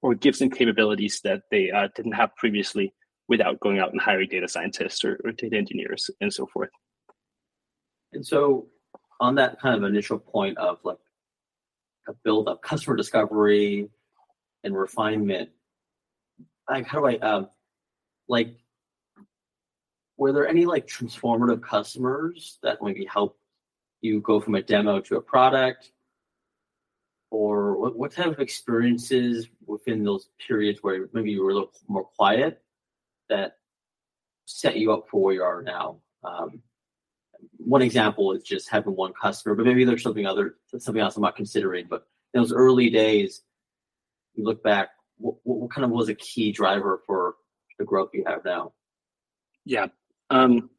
[0.01, 2.93] or gives them capabilities that they uh, didn't have previously
[3.27, 6.69] without going out and hiring data scientists or, or data engineers and so forth.
[8.13, 8.67] And so
[9.19, 10.97] on that kind of initial point of like
[12.07, 13.89] a build up customer discovery
[14.65, 15.49] and refinement.
[16.69, 17.47] Like how do i um
[18.27, 18.57] like
[20.17, 23.37] were there any like transformative customers that maybe help
[24.01, 25.91] you go from a demo to a product?
[27.31, 31.71] Or what, what type of experiences within those periods where maybe you were a little
[31.87, 32.61] more quiet
[33.29, 33.57] that
[34.45, 35.97] set you up for where you are now?
[36.23, 36.61] Um,
[37.57, 41.21] one example is just having one customer but maybe there's something other something else i'm
[41.21, 43.41] not considering but in those early days
[44.37, 47.35] you look back, what, what kind of was a key driver for
[47.79, 48.73] the growth you have now?
[49.65, 49.87] Yeah.
[50.29, 50.69] Um,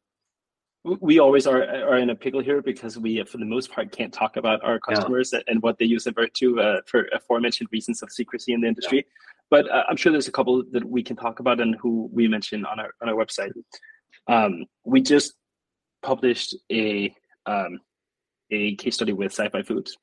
[0.83, 4.13] we always are are in a pickle here because we, for the most part, can't
[4.13, 5.39] talk about our customers yeah.
[5.47, 8.99] and what they use Invert to uh, for aforementioned reasons of secrecy in the industry.
[8.99, 9.03] Yeah.
[9.49, 12.27] But uh, I'm sure there's a couple that we can talk about and who we
[12.27, 13.51] mention on our on our website.
[14.27, 15.33] Um, we just
[16.01, 17.13] published a
[17.45, 17.79] um,
[18.51, 19.97] a case study with SciFi Foods,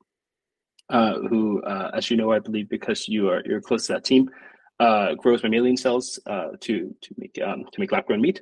[0.89, 4.05] uh, who, uh, as you know, I believe because you are you're close to that
[4.05, 4.29] team,
[4.79, 8.41] uh, grows mammalian cells uh, to to make um, to make lab grown meat.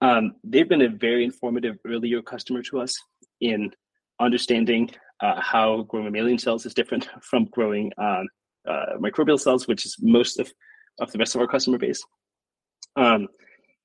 [0.00, 2.94] Um, they've been a very informative earlier customer to us
[3.40, 3.70] in
[4.20, 8.26] understanding uh, how growing mammalian cells is different from growing um,
[8.68, 10.52] uh, microbial cells, which is most of,
[11.00, 12.02] of the rest of our customer base.
[12.96, 13.28] Um,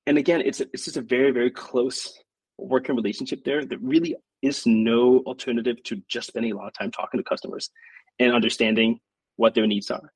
[0.06, 2.14] and again, it's it's just a very very close
[2.58, 6.92] working relationship there that really is no alternative to just spending a lot of time
[6.92, 7.72] talking to customers
[8.20, 9.00] and understanding
[9.38, 10.12] what their needs are.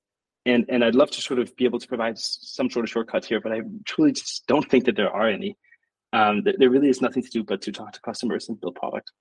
[0.46, 3.28] And and I'd love to sort of be able to provide some sort of shortcuts
[3.28, 5.58] here, but I truly just don't think that there are any.
[6.14, 8.76] Um, there, there really is nothing to do but to talk to customers and build
[8.76, 9.12] product.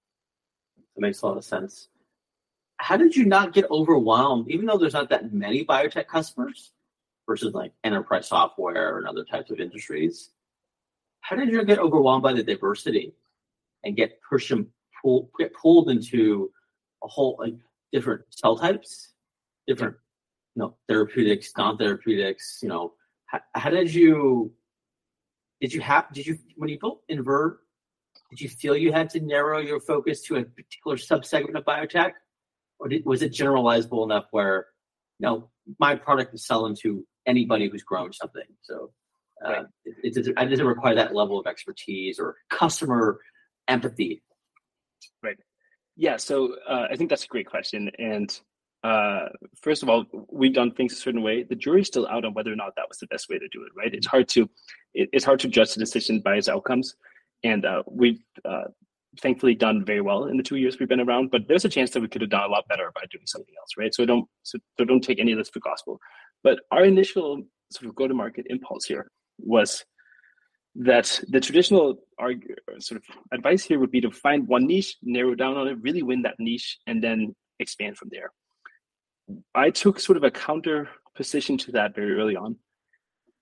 [0.95, 1.89] That makes a lot of sense.
[2.79, 6.73] How did you not get overwhelmed, even though there's not that many biotech customers
[7.27, 10.31] versus like enterprise software and other types of industries?
[11.23, 13.15] How did you get overwhelmed by the diversity
[13.83, 14.67] and get push and
[15.39, 16.51] get pulled into
[17.03, 17.55] a whole like
[17.93, 19.13] different cell types,
[19.67, 19.97] different
[20.55, 22.61] you know therapeutics, non-therapeutics?
[22.63, 22.93] You know,
[23.27, 24.53] how, how did you
[25.61, 27.61] did you have did you when you built Invert
[28.31, 32.13] did you feel you had to narrow your focus to a particular subsegment of biotech,
[32.79, 34.67] or did, was it generalizable enough where,
[35.19, 38.43] you know, my product is selling to anybody who's growing something?
[38.63, 38.91] So
[39.45, 39.67] uh, right.
[39.85, 43.21] it, it, it doesn't require that level of expertise or customer
[43.69, 44.23] empathy.
[45.23, 45.37] Right.
[45.97, 46.17] Yeah.
[46.17, 47.91] So uh, I think that's a great question.
[47.99, 48.39] And
[48.85, 49.29] uh,
[49.61, 51.43] first of all, we've done things a certain way.
[51.43, 53.63] The jury's still out on whether or not that was the best way to do
[53.63, 53.73] it.
[53.77, 53.95] Right.
[53.95, 54.49] It's hard to
[54.95, 56.95] it, it's hard to judge the decision by its outcomes
[57.45, 58.65] and uh, we've uh,
[59.21, 61.31] thankfully done very well in the two years we've been around.
[61.31, 63.55] But there's a chance that we could have done a lot better by doing something
[63.59, 63.95] else, right?
[63.95, 66.01] So don't so, so don't take any of this for gospel.
[66.43, 69.85] But our initial sort of go to market impulse here was
[70.79, 71.99] that the traditional
[72.79, 76.03] sort of advice here would be to find one niche, narrow down on it, really
[76.03, 78.31] win that niche, and then expand from there.
[79.55, 82.57] I took sort of a counter position to that very early on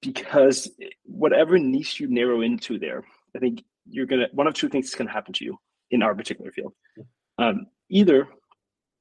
[0.01, 0.71] because
[1.05, 3.05] whatever niche you narrow into there,
[3.37, 5.59] I think you're gonna one of two things is gonna happen to you
[5.91, 6.73] in our particular field.
[7.39, 8.29] Um, either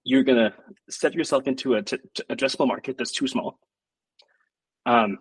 [0.03, 0.53] you're gonna
[0.89, 3.59] set yourself into a t- t- addressable market that's too small,
[4.85, 5.19] um,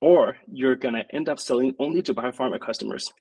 [0.00, 3.12] or you're gonna end up selling only to biopharma customers,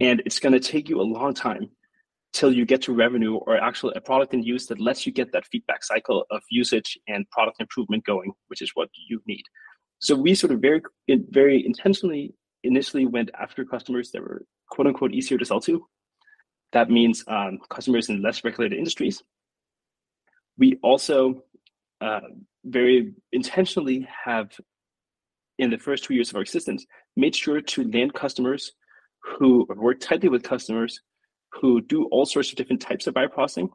[0.00, 1.70] and it's gonna take you a long time
[2.32, 5.32] till you get to revenue or actual a product in use that lets you get
[5.32, 9.42] that feedback cycle of usage and product improvement going, which is what you need.
[9.98, 10.82] So we sort of very
[11.30, 15.86] very intentionally initially went after customers that were quote unquote easier to sell to.
[16.72, 19.22] That means um, customers in less regulated industries.
[20.58, 21.42] We also
[22.00, 22.20] uh,
[22.64, 24.50] very intentionally have,
[25.62, 26.84] in the first two years of our existence,
[27.16, 28.72] made sure to land customers
[29.22, 31.00] who work tightly with customers
[31.52, 33.68] who do all sorts of different types of bioprocessing,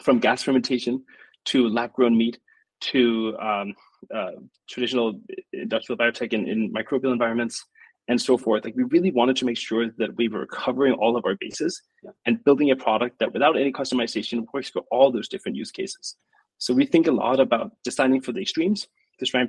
[0.00, 1.04] from gas fermentation
[1.44, 2.38] to lab grown meat
[2.80, 3.74] to um,
[4.14, 4.32] uh,
[4.68, 5.20] traditional
[5.52, 7.64] industrial biotech in, in microbial environments
[8.08, 8.64] and so forth.
[8.64, 11.80] Like we really wanted to make sure that we were covering all of our bases
[12.02, 12.10] yeah.
[12.26, 16.16] and building a product that without any customization works for all those different use cases.
[16.58, 19.48] So we think a lot about designing for the extremes, design,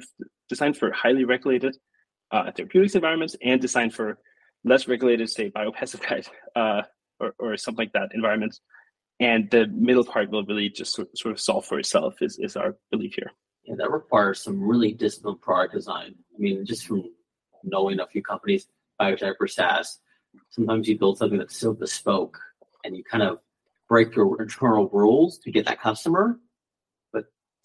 [0.54, 1.76] design for highly regulated
[2.32, 4.18] uh, therapeutics environments and designed for
[4.64, 6.82] less regulated, say biopesticide uh,
[7.20, 8.62] or, or something like that environments.
[9.20, 12.56] And the middle part will really just sort, sort of solve for itself is, is
[12.58, 13.32] our belief here.
[13.64, 16.16] Yeah, that requires some really disciplined product design.
[16.36, 17.04] I mean, just from
[17.64, 18.68] knowing a few companies,
[19.00, 20.00] biotech or SaaS,
[20.50, 22.38] sometimes you build something that's so bespoke
[22.84, 23.40] and you kind of
[23.88, 26.40] break your internal rules to get that customer.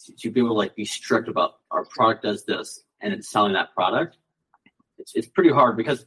[0.07, 3.29] But to be able to like be strict about our product does this and it's
[3.29, 4.17] selling that product,
[4.99, 6.07] it's, it's pretty hard because,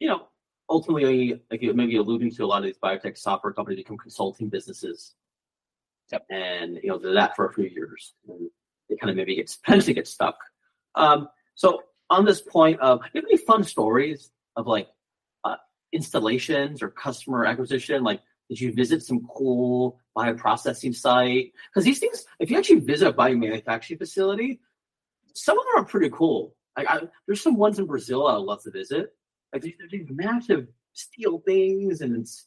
[0.00, 0.28] you know,
[0.68, 4.48] ultimately, like you maybe alluding to a lot of these biotech software companies become consulting
[4.48, 5.14] businesses.
[6.12, 6.26] Yep.
[6.30, 8.50] And, you know, they're that for a few years and
[8.88, 10.36] they kind of maybe get, potentially get stuck.
[10.94, 14.88] Um, so on this point of you have any fun stories of like
[15.44, 15.56] uh,
[15.92, 18.02] installations or customer acquisition?
[18.02, 21.52] Like, did you visit some cool bioprocessing site?
[21.70, 24.60] Because these things, if you actually visit a biomanufacturing facility,
[25.34, 26.54] some of them are pretty cool.
[26.76, 29.12] Like, I, there's some ones in Brazil I would love to visit.
[29.52, 32.46] Like, these, these massive steel things, and it's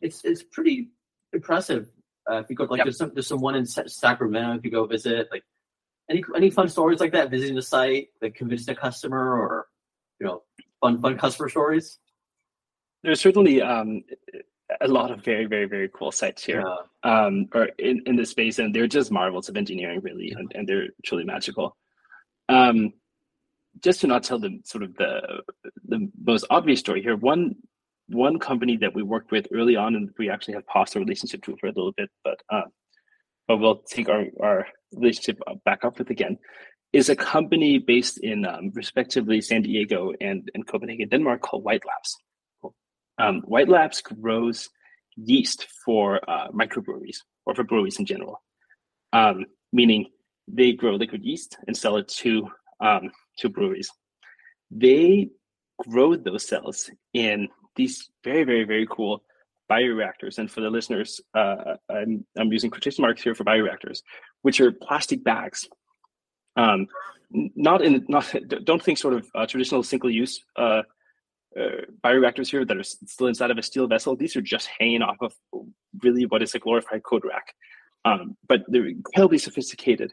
[0.00, 0.90] it's it's pretty
[1.32, 1.88] impressive.
[2.30, 2.86] Uh, if you go, like, yep.
[2.86, 5.28] there's some there's some one in Sacramento if you go visit.
[5.30, 5.44] Like,
[6.08, 7.30] any any fun stories like that?
[7.30, 9.66] Visiting the site that convinced a customer, or
[10.20, 10.42] you know,
[10.80, 11.98] fun fun customer stories.
[13.02, 14.02] There's certainly um,
[14.80, 17.26] a lot of very very very cool sites here, yeah.
[17.26, 20.68] um, or in in this space, and they're just marvels of engineering, really, and, and
[20.68, 21.76] they're truly magical.
[22.48, 22.92] Um,
[23.82, 25.42] just to not tell the sort of the
[25.86, 27.56] the most obvious story here, one
[28.08, 31.42] one company that we worked with early on, and we actually have paused the relationship
[31.44, 32.62] to for a little bit, but uh,
[33.46, 36.38] but we'll take our, our relationship back up with again,
[36.92, 41.82] is a company based in um, respectively San Diego and, and Copenhagen, Denmark called White
[41.86, 42.16] Labs.
[43.20, 44.70] Um, White Labs grows
[45.16, 48.42] yeast for uh, microbreweries or for breweries in general,
[49.12, 50.06] um, meaning
[50.48, 52.48] they grow liquid yeast and sell it to
[52.80, 53.90] um, to breweries.
[54.70, 55.28] They
[55.86, 59.22] grow those cells in these very very very cool
[59.70, 60.38] bioreactors.
[60.38, 64.02] And for the listeners, uh, I'm, I'm using quotation marks here for bioreactors,
[64.42, 65.68] which are plastic bags.
[66.56, 66.88] Um,
[67.30, 70.42] not in not don't think sort of uh, traditional single use
[71.58, 74.16] uh, bioreactors here that are still inside of a steel vessel.
[74.16, 75.34] These are just hanging off of
[76.02, 77.54] really what is a glorified code rack,
[78.04, 80.12] um, but they're incredibly sophisticated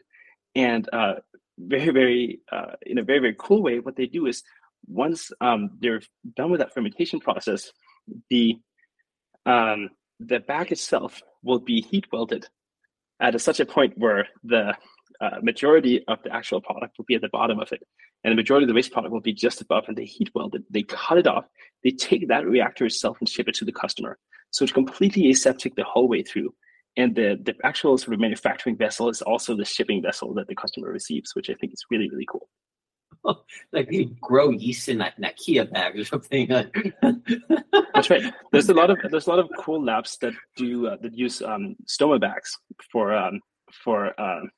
[0.54, 1.14] and uh,
[1.58, 3.80] very, very uh, in a very, very cool way.
[3.80, 4.42] What they do is
[4.86, 6.02] once um, they're
[6.36, 7.70] done with that fermentation process,
[8.30, 8.56] the
[9.46, 12.46] um, the bag itself will be heat welded
[13.20, 14.76] at a, such a point where the
[15.20, 17.82] uh, majority of the actual product will be at the bottom of it,
[18.24, 19.84] and the majority of the waste product will be just above.
[19.88, 20.62] And they heat weld it.
[20.70, 21.46] They cut it off.
[21.84, 24.18] They take that reactor itself and ship it to the customer.
[24.50, 26.54] So it's completely aseptic the whole way through.
[26.96, 30.56] And the, the actual sort of manufacturing vessel is also the shipping vessel that the
[30.56, 32.48] customer receives, which I think is really, really cool.
[33.72, 36.48] like you grow yeast in that, in that Kia bag or something.
[37.94, 38.32] That's right.
[38.52, 41.42] There's a lot of there's a lot of cool labs that do uh, that use
[41.42, 42.56] um, stoma bags
[42.92, 43.40] for um,
[43.72, 44.50] for um,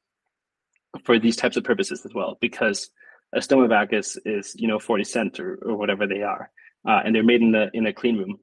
[1.05, 2.91] for these types of purposes as well, because
[3.35, 4.19] a stoma bag is
[4.57, 6.51] you know forty cent or, or whatever they are,
[6.89, 8.39] uh, and they're made in the in a clean room,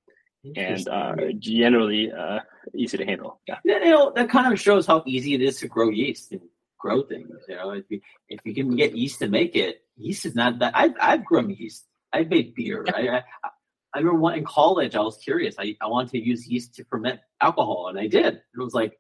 [0.56, 2.40] and uh, generally uh,
[2.74, 3.42] easy to handle.
[3.48, 3.60] Yeah.
[3.66, 6.42] You know that kind of shows how easy it is to grow yeast and
[6.78, 7.30] grow things.
[7.48, 10.60] You know, if you if you can get yeast to make it, yeast is not
[10.60, 10.74] that.
[10.76, 11.86] I've I've grown yeast.
[12.14, 12.86] I've made beer.
[12.96, 13.24] I, I,
[13.94, 14.96] I remember one in college.
[14.96, 15.56] I was curious.
[15.60, 18.36] I, I wanted to use yeast to ferment alcohol, and I did.
[18.36, 18.98] It was like,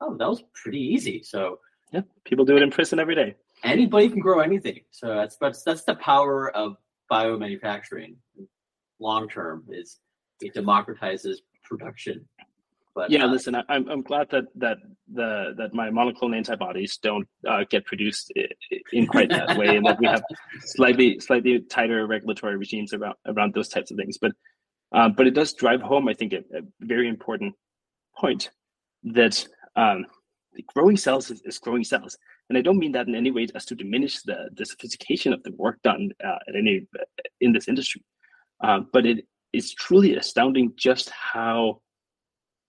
[0.00, 1.22] oh, that was pretty easy.
[1.22, 1.58] So
[1.92, 3.34] yeah, people do it in prison every day.
[3.64, 4.80] Anybody can grow anything.
[4.90, 6.76] So that's that's that's the power of
[7.10, 8.16] biomanufacturing.
[9.00, 9.98] Long term is
[10.40, 12.26] it democratizes production.
[12.94, 14.78] But yeah, uh, listen, I, am I'm glad that that
[15.12, 18.32] the that my monoclonal antibodies don't uh, get produced
[18.92, 20.22] in quite that way, and that we have
[20.60, 24.18] slightly slightly tighter regulatory regimes around around those types of things.
[24.18, 24.32] But
[24.92, 27.54] uh, but it does drive home, I think, a, a very important
[28.16, 28.50] point
[29.04, 30.06] that um,
[30.66, 32.16] growing cells is, is, growing cells,
[32.48, 35.42] and I don't mean that in any way as to diminish the the sophistication of
[35.42, 36.86] the work done uh, at any
[37.40, 38.02] in this industry,
[38.62, 41.80] uh, but it is truly astounding just how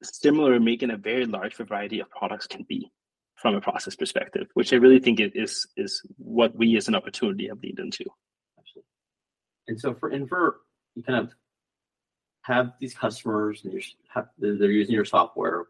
[0.04, 2.92] similar making a very large variety of products can be
[3.36, 7.48] from a process perspective, which I really think is is what we as an opportunity
[7.48, 8.06] have leaned into.
[8.58, 8.90] Absolutely.
[9.68, 10.58] And so for Invert,
[10.96, 11.32] you kind of
[12.44, 13.82] have these customers and
[14.14, 15.66] have, they're using your software.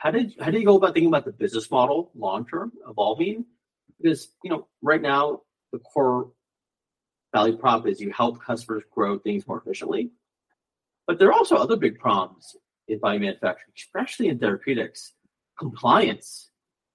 [0.00, 3.44] How did how do you go about thinking about the business model long term evolving?
[4.00, 5.42] Because you know right now
[5.72, 6.32] the core
[7.34, 10.10] value prop is you help customers grow things more efficiently,
[11.06, 12.56] but there are also other big problems
[12.88, 15.12] in biomanufacturing, especially in therapeutics.
[15.58, 16.48] Compliance,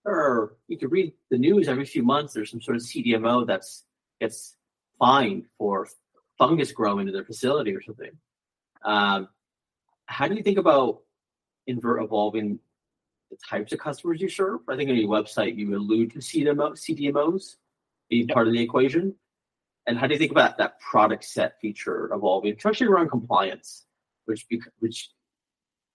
[0.06, 2.34] or you can read the news every few months.
[2.34, 3.84] There's some sort of CDMO that's
[4.20, 4.56] gets
[4.98, 5.88] fined for
[6.40, 8.10] fungus growing in their facility or something.
[8.84, 9.28] Um,
[10.08, 11.02] how do you think about
[11.68, 12.60] Invert evolving
[13.32, 14.62] the types of customers you serve?
[14.70, 17.56] I think on your website you allude to CDMO, CDMOs
[18.10, 18.36] being yep.
[18.36, 19.16] part of the equation.
[19.88, 23.86] And how do you think about that product set feature evolving, especially around compliance,
[24.26, 24.46] which
[24.80, 25.12] which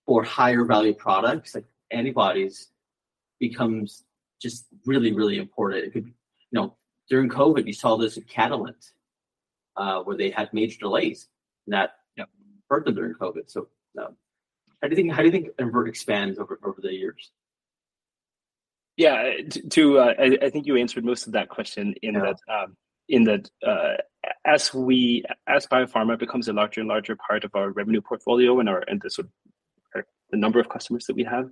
[0.07, 2.71] for higher value products like antibodies
[3.39, 4.05] becomes
[4.41, 6.13] just really really important it could you
[6.53, 6.77] know
[7.09, 8.93] during covid you saw this at catalent
[9.77, 11.29] uh, where they had major delays
[11.67, 12.27] and that know,
[12.69, 13.69] hurt them during covid so
[14.01, 14.17] um,
[14.83, 17.31] how do you think how do you think invert expands over over the years
[18.97, 22.21] yeah to, to uh, I, I, think you answered most of that question in yeah.
[22.21, 22.77] that um,
[23.09, 23.95] in that uh,
[24.45, 28.69] as we as biopharma becomes a larger and larger part of our revenue portfolio and
[28.69, 29.33] our and the sort of
[30.31, 31.51] the number of customers that we have,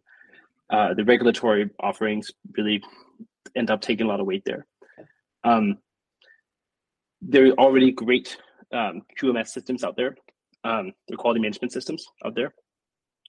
[0.70, 2.83] uh, the regulatory offerings really
[3.57, 4.66] end up taking a lot of weight there.
[5.45, 5.79] Um,
[7.20, 8.37] there are already great
[8.72, 10.16] um, QMS systems out there.
[10.64, 12.53] Um, are quality management systems out there.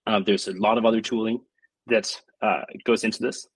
[0.07, 1.41] Um, there's a lot of other tooling
[1.87, 3.47] that uh, goes into this.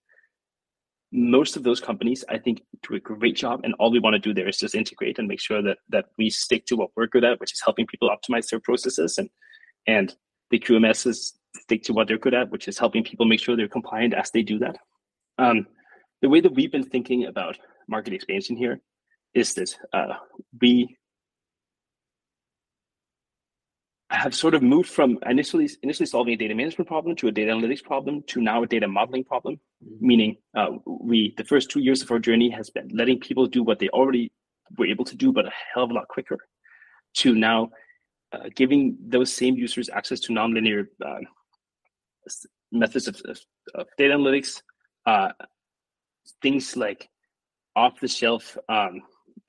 [1.11, 4.19] Most of those companies, I think, do a great job, and all we want to
[4.19, 7.07] do there is just integrate and make sure that that we stick to what we're
[7.07, 9.29] good at, which is helping people optimize their processes, and
[9.85, 10.15] and
[10.49, 13.67] the QMSs stick to what they're good at, which is helping people make sure they're
[13.67, 14.77] compliant as they do that.
[15.37, 15.67] Um,
[16.21, 18.81] the way that we've been thinking about market expansion here
[19.33, 20.15] is that uh,
[20.61, 20.97] we
[24.13, 27.51] have sort of moved from initially initially solving a data management problem to a data
[27.51, 29.55] analytics problem to now a data modeling problem.
[29.83, 30.07] Mm-hmm.
[30.07, 33.63] Meaning, uh, we the first two years of our journey has been letting people do
[33.63, 34.31] what they already
[34.77, 36.37] were able to do, but a hell of a lot quicker.
[37.17, 37.69] To now
[38.31, 41.19] uh, giving those same users access to nonlinear uh,
[42.71, 43.39] methods of, of,
[43.75, 44.61] of data analytics,
[45.05, 45.29] uh,
[46.41, 47.09] things like
[47.75, 49.01] off the shelf um,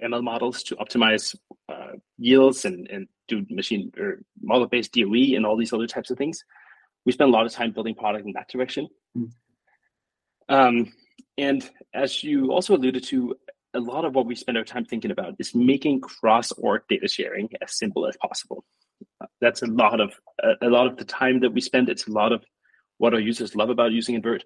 [0.02, 1.34] ML models to optimize
[1.68, 6.10] uh, yields and, and do machine or model based DOE and all these other types
[6.10, 6.44] of things.
[7.04, 8.88] We spend a lot of time building product in that direction.
[9.16, 9.30] Mm.
[10.48, 10.92] Um,
[11.36, 13.34] and as you also alluded to,
[13.74, 17.48] a lot of what we spend our time thinking about is making cross-org data sharing
[17.60, 18.64] as simple as possible.
[19.20, 21.88] Uh, that's a lot of a, a, lot of the time that we spend.
[21.88, 22.44] It's a lot of
[22.98, 24.44] what our users love about using Invert,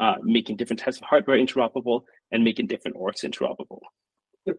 [0.00, 2.02] uh, making different types of hardware interoperable
[2.32, 3.80] and making different orgs interoperable.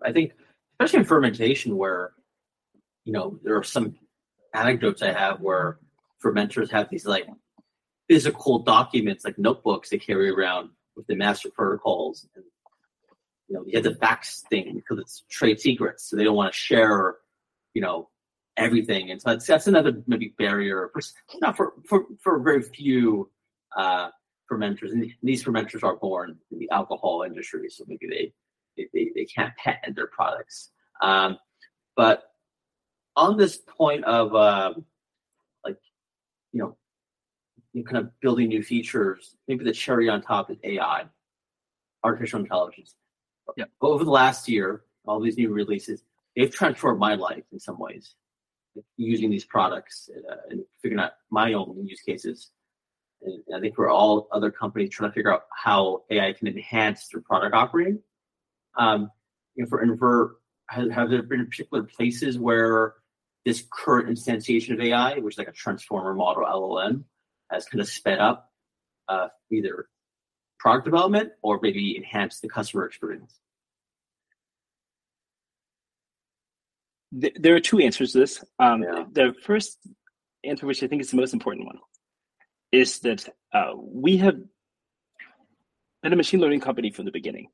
[0.04, 0.34] I think,
[0.80, 2.12] especially in fermentation, where
[3.04, 3.96] you know there are some
[4.54, 5.80] anecdotes I have where
[6.24, 7.28] fermenters have these like
[8.08, 12.28] physical documents, like notebooks they carry around with the master protocols.
[12.36, 12.44] And,
[13.48, 16.54] you know, you have the fax thing because it's trade secrets, so they don't want
[16.54, 17.16] to share,
[17.74, 18.10] you know,
[18.58, 19.12] everything.
[19.12, 21.02] And so that's, that's another maybe barrier for
[21.42, 23.30] not for for for very few
[23.78, 24.10] uh,
[24.52, 24.92] fermenters.
[24.92, 29.56] And these fermenters are born in the alcohol industry, so maybe they they, they can't
[29.58, 30.72] patent their products.
[31.02, 31.38] Um,
[31.96, 32.24] but
[33.16, 34.74] on this point of uh,
[35.64, 35.78] like
[36.52, 36.78] you know
[37.74, 39.36] you kind of building new features.
[39.48, 41.06] Maybe the cherry on top is AI,
[42.04, 42.96] artificial intelligence.
[43.58, 43.66] Yeah.
[43.82, 46.04] Over the last year, all these new releases,
[46.36, 48.16] they've transformed my life in some ways.
[48.96, 52.52] Using these products uh, and figuring out my own use cases.
[53.22, 57.08] And I think for all other companies trying to figure out how AI can enhance
[57.10, 58.00] their product offering.
[58.78, 59.12] Um,
[59.56, 60.38] you know, for Invert,
[60.70, 62.96] have, have there been particular places where
[63.46, 67.04] this current instantiation of AI, which is like a transformer model LLM,
[67.52, 68.52] has kind of sped up
[69.08, 69.88] uh, either
[70.60, 73.40] product development or maybe enhance the customer experience?
[77.12, 78.44] There are two answers to this.
[78.58, 79.04] Um, yeah.
[79.12, 79.80] The first
[80.46, 81.80] answer, which I think is the most important one,
[82.72, 84.36] is that uh, we have
[86.04, 87.48] been a machine learning company from the beginning.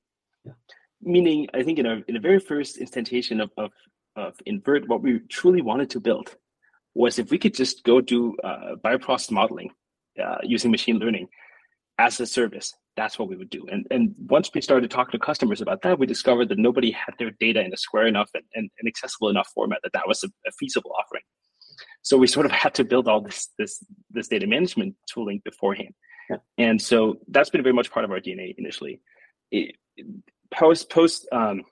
[0.45, 0.53] Yeah.
[1.01, 3.71] Meaning, I think in, our, in the very first instantiation of, of,
[4.17, 6.35] of Invert, what we truly wanted to build
[6.93, 9.69] was if we could just go do uh, bioprocess modeling
[10.21, 11.27] uh, using machine learning
[11.99, 12.73] as a service.
[12.95, 13.67] That's what we would do.
[13.71, 17.13] And and once we started talking to customers about that, we discovered that nobody had
[17.19, 20.23] their data in a square enough and, and, and accessible enough format that that was
[20.23, 21.21] a, a, feasible offering.
[22.01, 25.93] So we sort of had to build all this this this data management tooling beforehand.
[26.29, 26.37] Yeah.
[26.57, 28.99] And so that's been very much part of our DNA initially.
[29.51, 29.75] It,
[30.51, 31.63] post post um,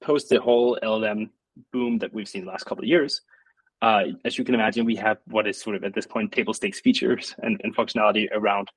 [0.00, 1.30] post the whole LLM
[1.72, 3.20] boom that we've seen the last couple of years,
[3.80, 6.52] uh, as you can imagine, we have what is sort of at this point table
[6.52, 8.68] stakes features and, and functionality around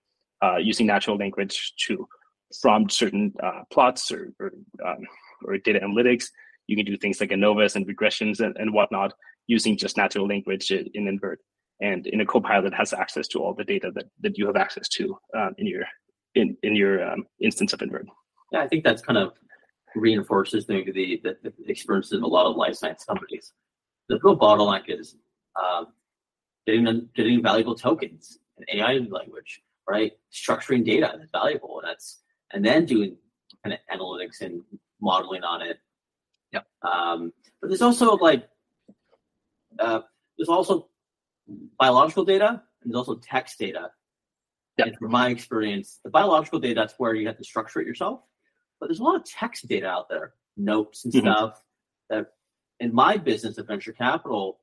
[0.43, 2.07] uh, using natural language to
[2.61, 4.51] from certain uh, plots or or,
[4.85, 4.99] um,
[5.45, 6.25] or, data analytics.
[6.67, 9.13] You can do things like ANOVAs and regressions and, and whatnot
[9.47, 11.39] using just natural language in Invert.
[11.81, 14.87] And in a Copilot has access to all the data that, that you have access
[14.89, 15.83] to um, in your
[16.35, 18.05] in, in your um, instance of Invert.
[18.51, 19.33] Yeah, I think that's kind of
[19.95, 23.53] reinforces maybe the, the, the experiences of a lot of life science companies
[24.11, 25.15] the real bottleneck is
[25.61, 25.87] um,
[26.67, 30.11] getting getting valuable tokens in AI language, right?
[30.31, 32.21] Structuring data that's valuable, and that's
[32.51, 33.15] and then doing
[33.63, 34.61] kind of analytics and
[35.01, 35.79] modeling on it.
[36.51, 36.65] Yep.
[36.83, 38.47] Um, but there's also like
[39.79, 40.01] uh,
[40.37, 40.89] there's also
[41.79, 43.91] biological data and there's also text data.
[44.77, 44.87] Yep.
[44.87, 48.21] And from my experience, the biological data that's where you have to structure it yourself.
[48.81, 51.27] But there's a lot of text data out there, notes and mm-hmm.
[51.27, 51.61] stuff
[52.09, 52.33] that
[52.79, 54.59] in my business of venture capital,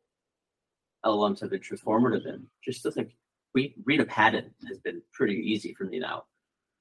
[1.06, 2.48] LLMs have been transformative in.
[2.62, 3.12] Just to think,
[3.54, 6.24] read, read a patent has been pretty easy for me now.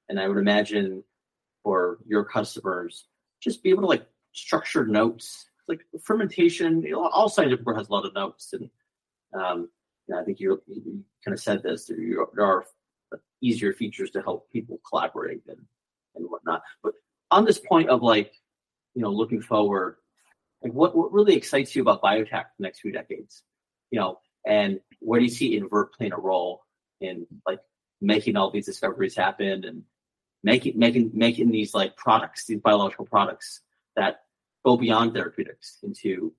[0.09, 1.03] And I would imagine
[1.63, 3.05] for your customers,
[3.39, 7.89] just be able to like structure notes, like fermentation, you know, all scientific work has
[7.89, 8.53] a lot of notes.
[8.53, 8.69] And
[9.39, 9.69] um,
[10.15, 12.65] I think you, you kind of said this, there are
[13.43, 15.59] easier features to help people collaborate and,
[16.15, 16.63] and whatnot.
[16.81, 16.93] But
[17.32, 18.34] on this point of like,
[18.93, 19.97] you know, looking forward,
[20.63, 23.43] like what, what really excites you about biotech for the next few decades?
[23.91, 26.63] You know, and where do you see Invert playing a role
[27.01, 27.59] in like
[28.01, 29.84] making all these discoveries happen and
[30.43, 33.61] making making making these like products, these biological products
[33.95, 34.21] that
[34.65, 36.34] go beyond therapeutics into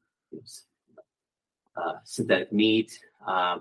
[1.76, 3.59] uh, synthetic meat, uh,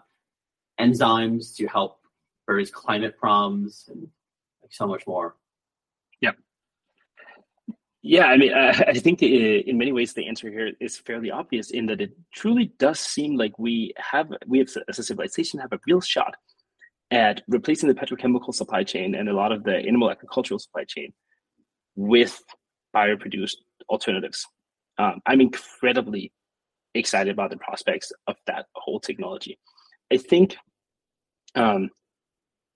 [0.79, 1.99] enzymes to help
[2.47, 4.07] various climate problems, and
[4.61, 5.35] like so much more.
[8.07, 11.71] Yeah, I mean, I, I think in many ways the answer here is fairly obvious
[11.71, 15.73] in that it truly does seem like we have, we have as a civilization have
[15.73, 16.35] a real shot
[17.11, 21.11] at replacing the petrochemical supply chain and a lot of the animal agricultural supply chain
[21.97, 22.41] with
[22.95, 23.57] bioproduced
[23.89, 24.47] alternatives.
[24.97, 26.31] Um, I'm incredibly
[26.93, 29.59] excited about the prospects of that whole technology.
[30.13, 30.55] I think
[31.55, 31.89] um,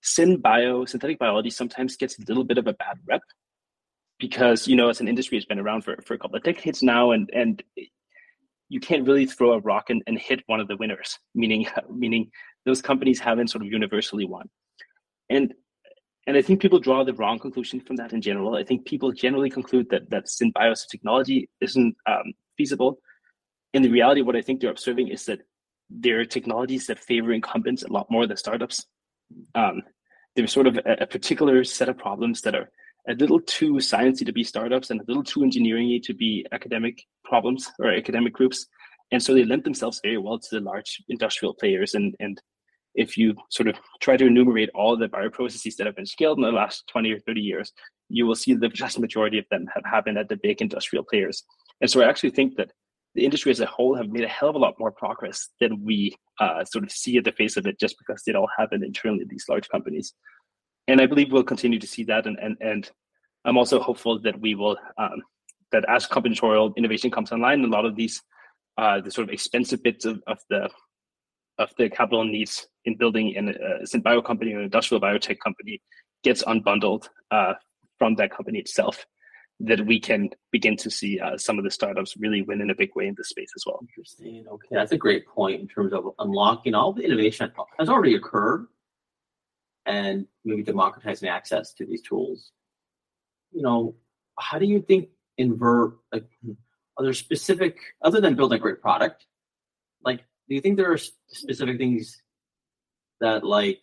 [0.02, 3.22] syn bio, synthetic biology sometimes gets a little bit of a bad rep
[4.22, 6.80] because you know as an industry it's been around for, for a couple of decades
[6.80, 7.62] now and and
[8.68, 12.30] you can't really throw a rock and, and hit one of the winners meaning meaning
[12.64, 14.48] those companies haven't sort of universally won
[15.28, 15.52] and
[16.28, 18.54] and I think people draw the wrong conclusion from that in general.
[18.54, 23.00] I think people generally conclude that that synbiosis technology isn't um, feasible.
[23.74, 25.40] In the reality, what I think they're observing is that
[25.90, 28.86] there are technologies that favor incumbents a lot more than startups.
[29.56, 29.82] Um,
[30.36, 32.70] there's sort of a, a, particular set of problems that are
[33.08, 37.02] a little too sciencey to be startups and a little too engineeringy to be academic
[37.24, 38.66] problems or academic groups.
[39.10, 42.40] And so they lend themselves very well to the large industrial players and, and
[42.94, 46.44] if you sort of try to enumerate all the bioprocesses that have been scaled in
[46.44, 47.72] the last 20 or 30 years,
[48.08, 51.42] you will see the vast majority of them have happened at the big industrial players.
[51.80, 52.70] And so I actually think that
[53.14, 55.84] the industry as a whole have made a hell of a lot more progress than
[55.84, 58.84] we uh, sort of see at the face of it just because it all happened
[58.84, 60.14] internally at these large companies.
[60.88, 62.26] And I believe we'll continue to see that.
[62.26, 62.90] And, and, and
[63.44, 65.22] I'm also hopeful that we will, um,
[65.70, 68.22] that as combinatorial innovation comes online, a lot of these,
[68.76, 70.68] uh, the sort of expensive bits of, of the
[71.58, 75.80] of the capital needs in building an, a synbio company or an industrial biotech company
[76.24, 77.54] gets unbundled uh,
[77.98, 79.04] from that company itself,
[79.60, 82.74] that we can begin to see uh, some of the startups really win in a
[82.74, 83.78] big way in this space as well.
[83.82, 84.44] Interesting.
[84.50, 88.66] Okay, that's a great point in terms of unlocking all the innovation has already occurred,
[89.86, 92.52] and maybe democratizing access to these tools.
[93.52, 93.94] You know,
[94.38, 95.08] how do you think
[95.38, 96.24] invert like
[96.98, 99.26] are there specific other than building a great product
[100.04, 100.18] like
[100.48, 102.22] do you think there are specific things
[103.20, 103.82] that like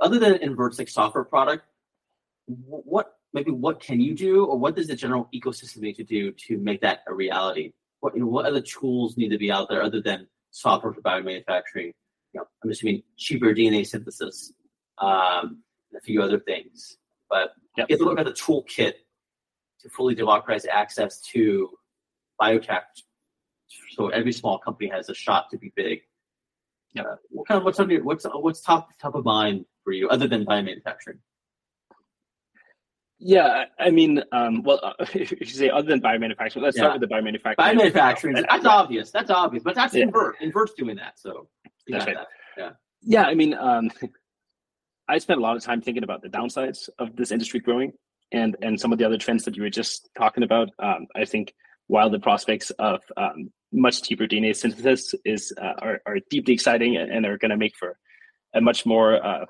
[0.00, 1.64] other than inverts like software product
[2.46, 6.32] what maybe what can you do or what does the general ecosystem need to do
[6.32, 9.68] to make that a reality what you know what other tools need to be out
[9.68, 11.92] there other than software for biomanufacturing
[12.32, 14.52] you know, i'm assuming cheaper dna synthesis
[14.98, 15.62] um,
[15.96, 17.88] a few other things but yep.
[17.88, 18.94] you have to look at the toolkit
[19.80, 21.68] to fully democratize access to
[22.40, 22.82] biotech
[23.90, 26.00] so every small company has a shot to be big.
[26.94, 27.02] Yeah.
[27.02, 30.08] Uh, what kind of what's on your what's what's top top of mind for you
[30.08, 31.18] other than biomanufacturing?
[33.22, 36.84] Yeah, I mean, um, well, uh, if you say other than biomanufacturing, let's yeah.
[36.84, 37.56] start with the biomanufacturing.
[37.56, 39.10] Biomanufacturing, that's obvious.
[39.10, 40.04] That's obvious, but that's yeah.
[40.04, 40.36] invert.
[40.40, 41.48] Invert's doing that, so
[41.88, 42.16] that's right.
[42.16, 42.26] That.
[42.56, 42.70] Yeah.
[43.02, 43.90] Yeah, I mean, um,
[45.08, 47.92] I spent a lot of time thinking about the downsides of this industry growing,
[48.32, 50.70] and and some of the other trends that you were just talking about.
[50.78, 51.54] Um, I think
[51.86, 56.96] while the prospects of um, much cheaper DNA synthesis is uh, are, are deeply exciting
[56.96, 57.98] and are going to make for
[58.54, 59.44] a much more uh,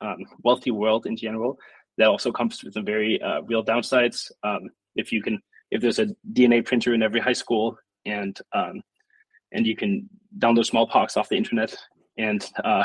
[0.00, 1.58] um, wealthy world in general.
[1.98, 4.30] That also comes with some very uh, real downsides.
[4.42, 7.76] Um, if you can, if there's a DNA printer in every high school,
[8.06, 8.80] and um,
[9.52, 11.74] and you can download smallpox off the internet,
[12.18, 12.84] and uh,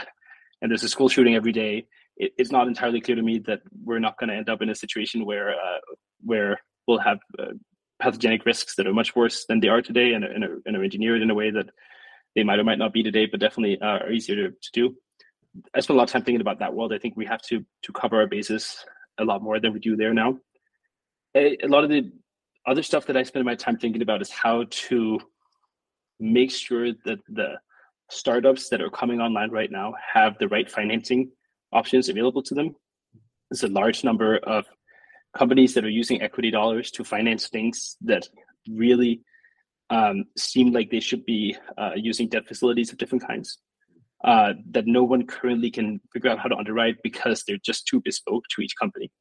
[0.62, 1.86] and there's a school shooting every day,
[2.18, 4.70] it, it's not entirely clear to me that we're not going to end up in
[4.70, 5.80] a situation where uh,
[6.24, 7.54] where we'll have uh,
[8.00, 10.84] pathogenic risks that are much worse than they are today and, and, are, and are
[10.84, 11.70] engineered in a way that
[12.36, 14.96] they might or might not be today, but definitely uh, are easier to, to do.
[15.76, 16.94] I spent a lot of time thinking about that world.
[16.94, 18.86] I think we have to to cover our bases
[19.20, 20.38] a lot more than we do there now.
[21.36, 22.12] A, a lot of the
[22.68, 25.20] other stuff that I spend my time thinking about is how to
[26.20, 27.56] make sure that the
[28.10, 31.32] startups that are coming online right now have the right financing
[31.74, 32.76] options available to them.
[33.50, 34.66] There's a large number of
[35.38, 38.28] companies that are using equity dollars to finance things that
[38.70, 39.22] really
[39.90, 43.60] um, seem like they should be uh, using debt facilities of different kinds
[44.24, 48.02] uh, that no one currently can figure out how to underwrite because they're just too
[48.04, 49.12] bespoke to each company.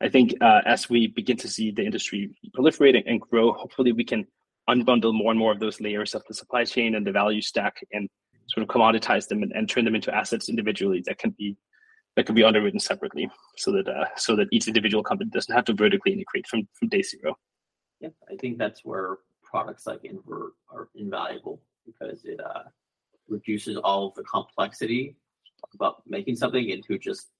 [0.00, 4.04] I think uh, as we begin to see the industry proliferate and grow, hopefully we
[4.04, 4.26] can
[4.68, 7.76] unbundle more and more of those layers of the supply chain and the value stack
[7.92, 8.08] and
[8.48, 11.56] sort of commoditize them and, and turn them into assets individually that can be
[12.16, 15.64] that can be underwritten separately so that uh, so that each individual company doesn't have
[15.64, 17.36] to vertically integrate from from day zero.
[18.00, 22.64] Yeah, I think that's where products like Invert are invaluable because it uh,
[23.28, 25.16] reduces all of the complexity
[25.74, 27.30] about making something into just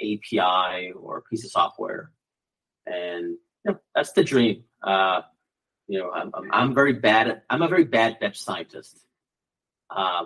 [0.00, 2.10] API or a piece of software,
[2.86, 4.64] and know, that's the dream.
[4.82, 5.22] Uh,
[5.92, 8.98] you know, I'm, I'm, I'm very bad at I'm a very bad bench scientist.
[9.94, 10.24] Uh,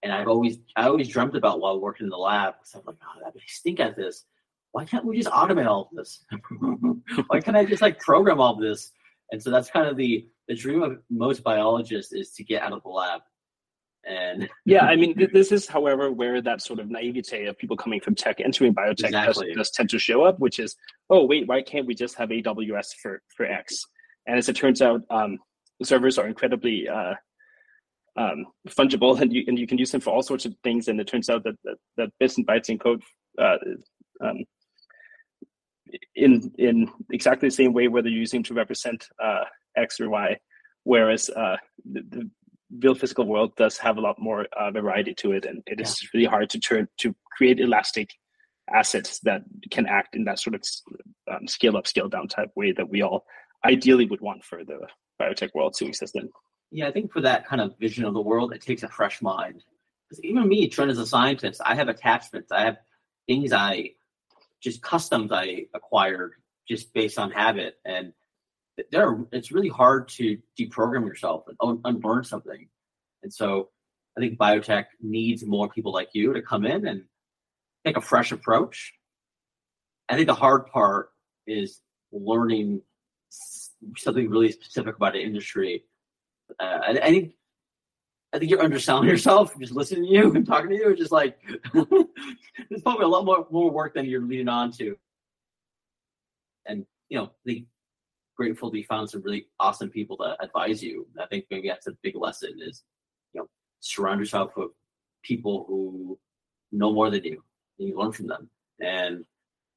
[0.00, 2.96] and I've always I always dreamt about while working in the lab because I'm like,
[3.02, 4.24] oh, I stink at this.
[4.70, 6.24] Why can't we just automate all of this?
[7.26, 8.92] Why can't I just like program all of this?
[9.32, 12.72] And so that's kind of the the dream of most biologists is to get out
[12.72, 13.22] of the lab.
[14.04, 18.00] And yeah, I mean, this is, however, where that sort of naivete of people coming
[18.00, 19.48] from tech entering biotech exactly.
[19.48, 20.76] does, does tend to show up, which is,
[21.10, 23.84] oh wait, why can't we just have AWS for for X?
[24.28, 25.38] And as it turns out, um,
[25.82, 27.14] servers are incredibly uh,
[28.16, 30.86] um, fungible and you, and you can use them for all sorts of things.
[30.86, 33.00] And it turns out that, that, that bits and bytes encode
[33.38, 33.56] uh,
[34.24, 34.44] um,
[36.14, 39.44] in, in exactly the same way, whether you're using to represent uh,
[39.76, 40.36] X or Y,
[40.84, 41.56] whereas uh,
[41.90, 42.30] the, the,
[42.82, 45.46] real physical world does have a lot more uh, variety to it.
[45.46, 46.08] And it is yeah.
[46.12, 48.10] really hard to turn to create elastic
[48.70, 50.62] assets that can act in that sort of
[51.32, 53.24] um, scale up, scale down type way that we all
[53.64, 54.80] ideally would want for the
[55.20, 56.28] biotech world to exist in.
[56.70, 59.22] Yeah, I think for that kind of vision of the world, it takes a fresh
[59.22, 59.64] mind.
[60.08, 62.52] Because even me, trained, as a scientist, I have attachments.
[62.52, 62.78] I have
[63.26, 63.90] things I
[64.62, 66.32] just customs I acquired
[66.68, 68.12] just based on habit, and
[68.90, 72.68] there it's really hard to deprogram yourself and un- unlearn something.
[73.22, 73.70] And so,
[74.16, 77.04] I think biotech needs more people like you to come in and
[77.84, 78.92] take a fresh approach.
[80.08, 81.10] I think the hard part
[81.46, 81.80] is
[82.12, 82.82] learning
[83.96, 85.84] something really specific about an industry.
[86.58, 87.32] Uh, I, think
[88.32, 90.90] I think you're underselling yourself just listening to you and talking to you.
[90.90, 91.38] It's just like
[91.74, 94.96] there's probably a lot more more work than you're leading on to.
[96.66, 97.64] And you know, the
[98.38, 101.06] grateful to be found some really awesome people to advise you.
[101.20, 102.84] I think maybe that's a big lesson is,
[103.34, 103.48] you know,
[103.80, 104.70] surround yourself with
[105.24, 106.18] people who
[106.70, 107.42] know more than you
[107.78, 108.48] and you learn from them.
[108.80, 109.24] And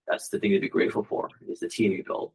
[0.08, 2.34] that's the thing to be grateful for is the team you build.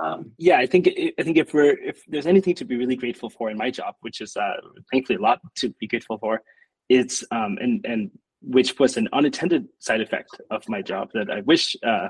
[0.00, 0.88] Um, yeah, I think
[1.18, 3.94] I think if we're if there's anything to be really grateful for in my job,
[4.00, 4.52] which is uh,
[4.92, 6.42] thankfully a lot to be grateful for,
[6.88, 8.10] it's um, and and
[8.42, 12.08] which was an unintended side effect of my job that I wish uh,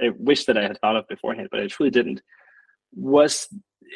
[0.00, 2.22] I wish that I had thought of beforehand, but I truly didn't.
[2.92, 3.48] Was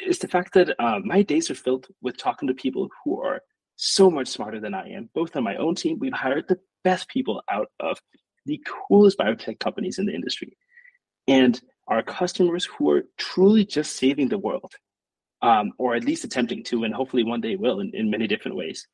[0.05, 3.41] is the fact that uh, my days are filled with talking to people who are
[3.75, 5.09] so much smarter than I am.
[5.13, 7.99] Both on my own team, we've hired the best people out of
[8.45, 10.55] the coolest biotech companies in the industry,
[11.27, 14.73] and our customers who are truly just saving the world,
[15.41, 18.57] um, or at least attempting to, and hopefully one day will in, in many different
[18.57, 18.87] ways.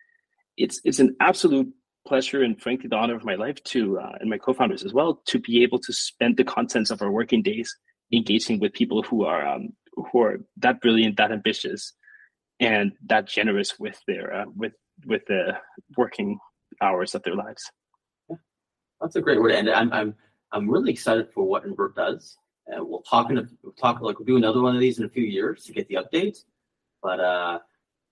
[0.58, 1.72] It's it's an absolute
[2.06, 5.22] pleasure and frankly the honor of my life to uh, and my co-founders as well
[5.28, 7.72] to be able to spend the contents of our working days
[8.12, 11.94] engaging with people who are um, who are that brilliant, that ambitious,
[12.60, 14.74] and that generous with their uh, with
[15.06, 15.58] with the
[15.98, 16.40] working
[16.82, 17.64] hours of their lives.
[18.30, 18.38] Yeah.
[19.00, 20.16] That's a great word, and I'm I'm
[20.52, 22.38] I'm really excited for what Invert does.
[22.72, 25.06] And we'll talk in a, we'll talk like we'll do another one of these in
[25.06, 26.46] a few years to get the updates.
[27.04, 27.60] But uh,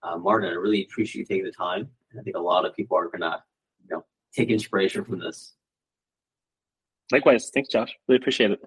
[0.03, 1.89] uh, Martin, I really appreciate you taking the time.
[2.17, 3.43] I think a lot of people are gonna
[3.81, 4.05] you know
[4.35, 5.55] take inspiration from this.
[7.11, 7.95] Likewise, thanks, Josh.
[8.07, 8.59] Really appreciate it.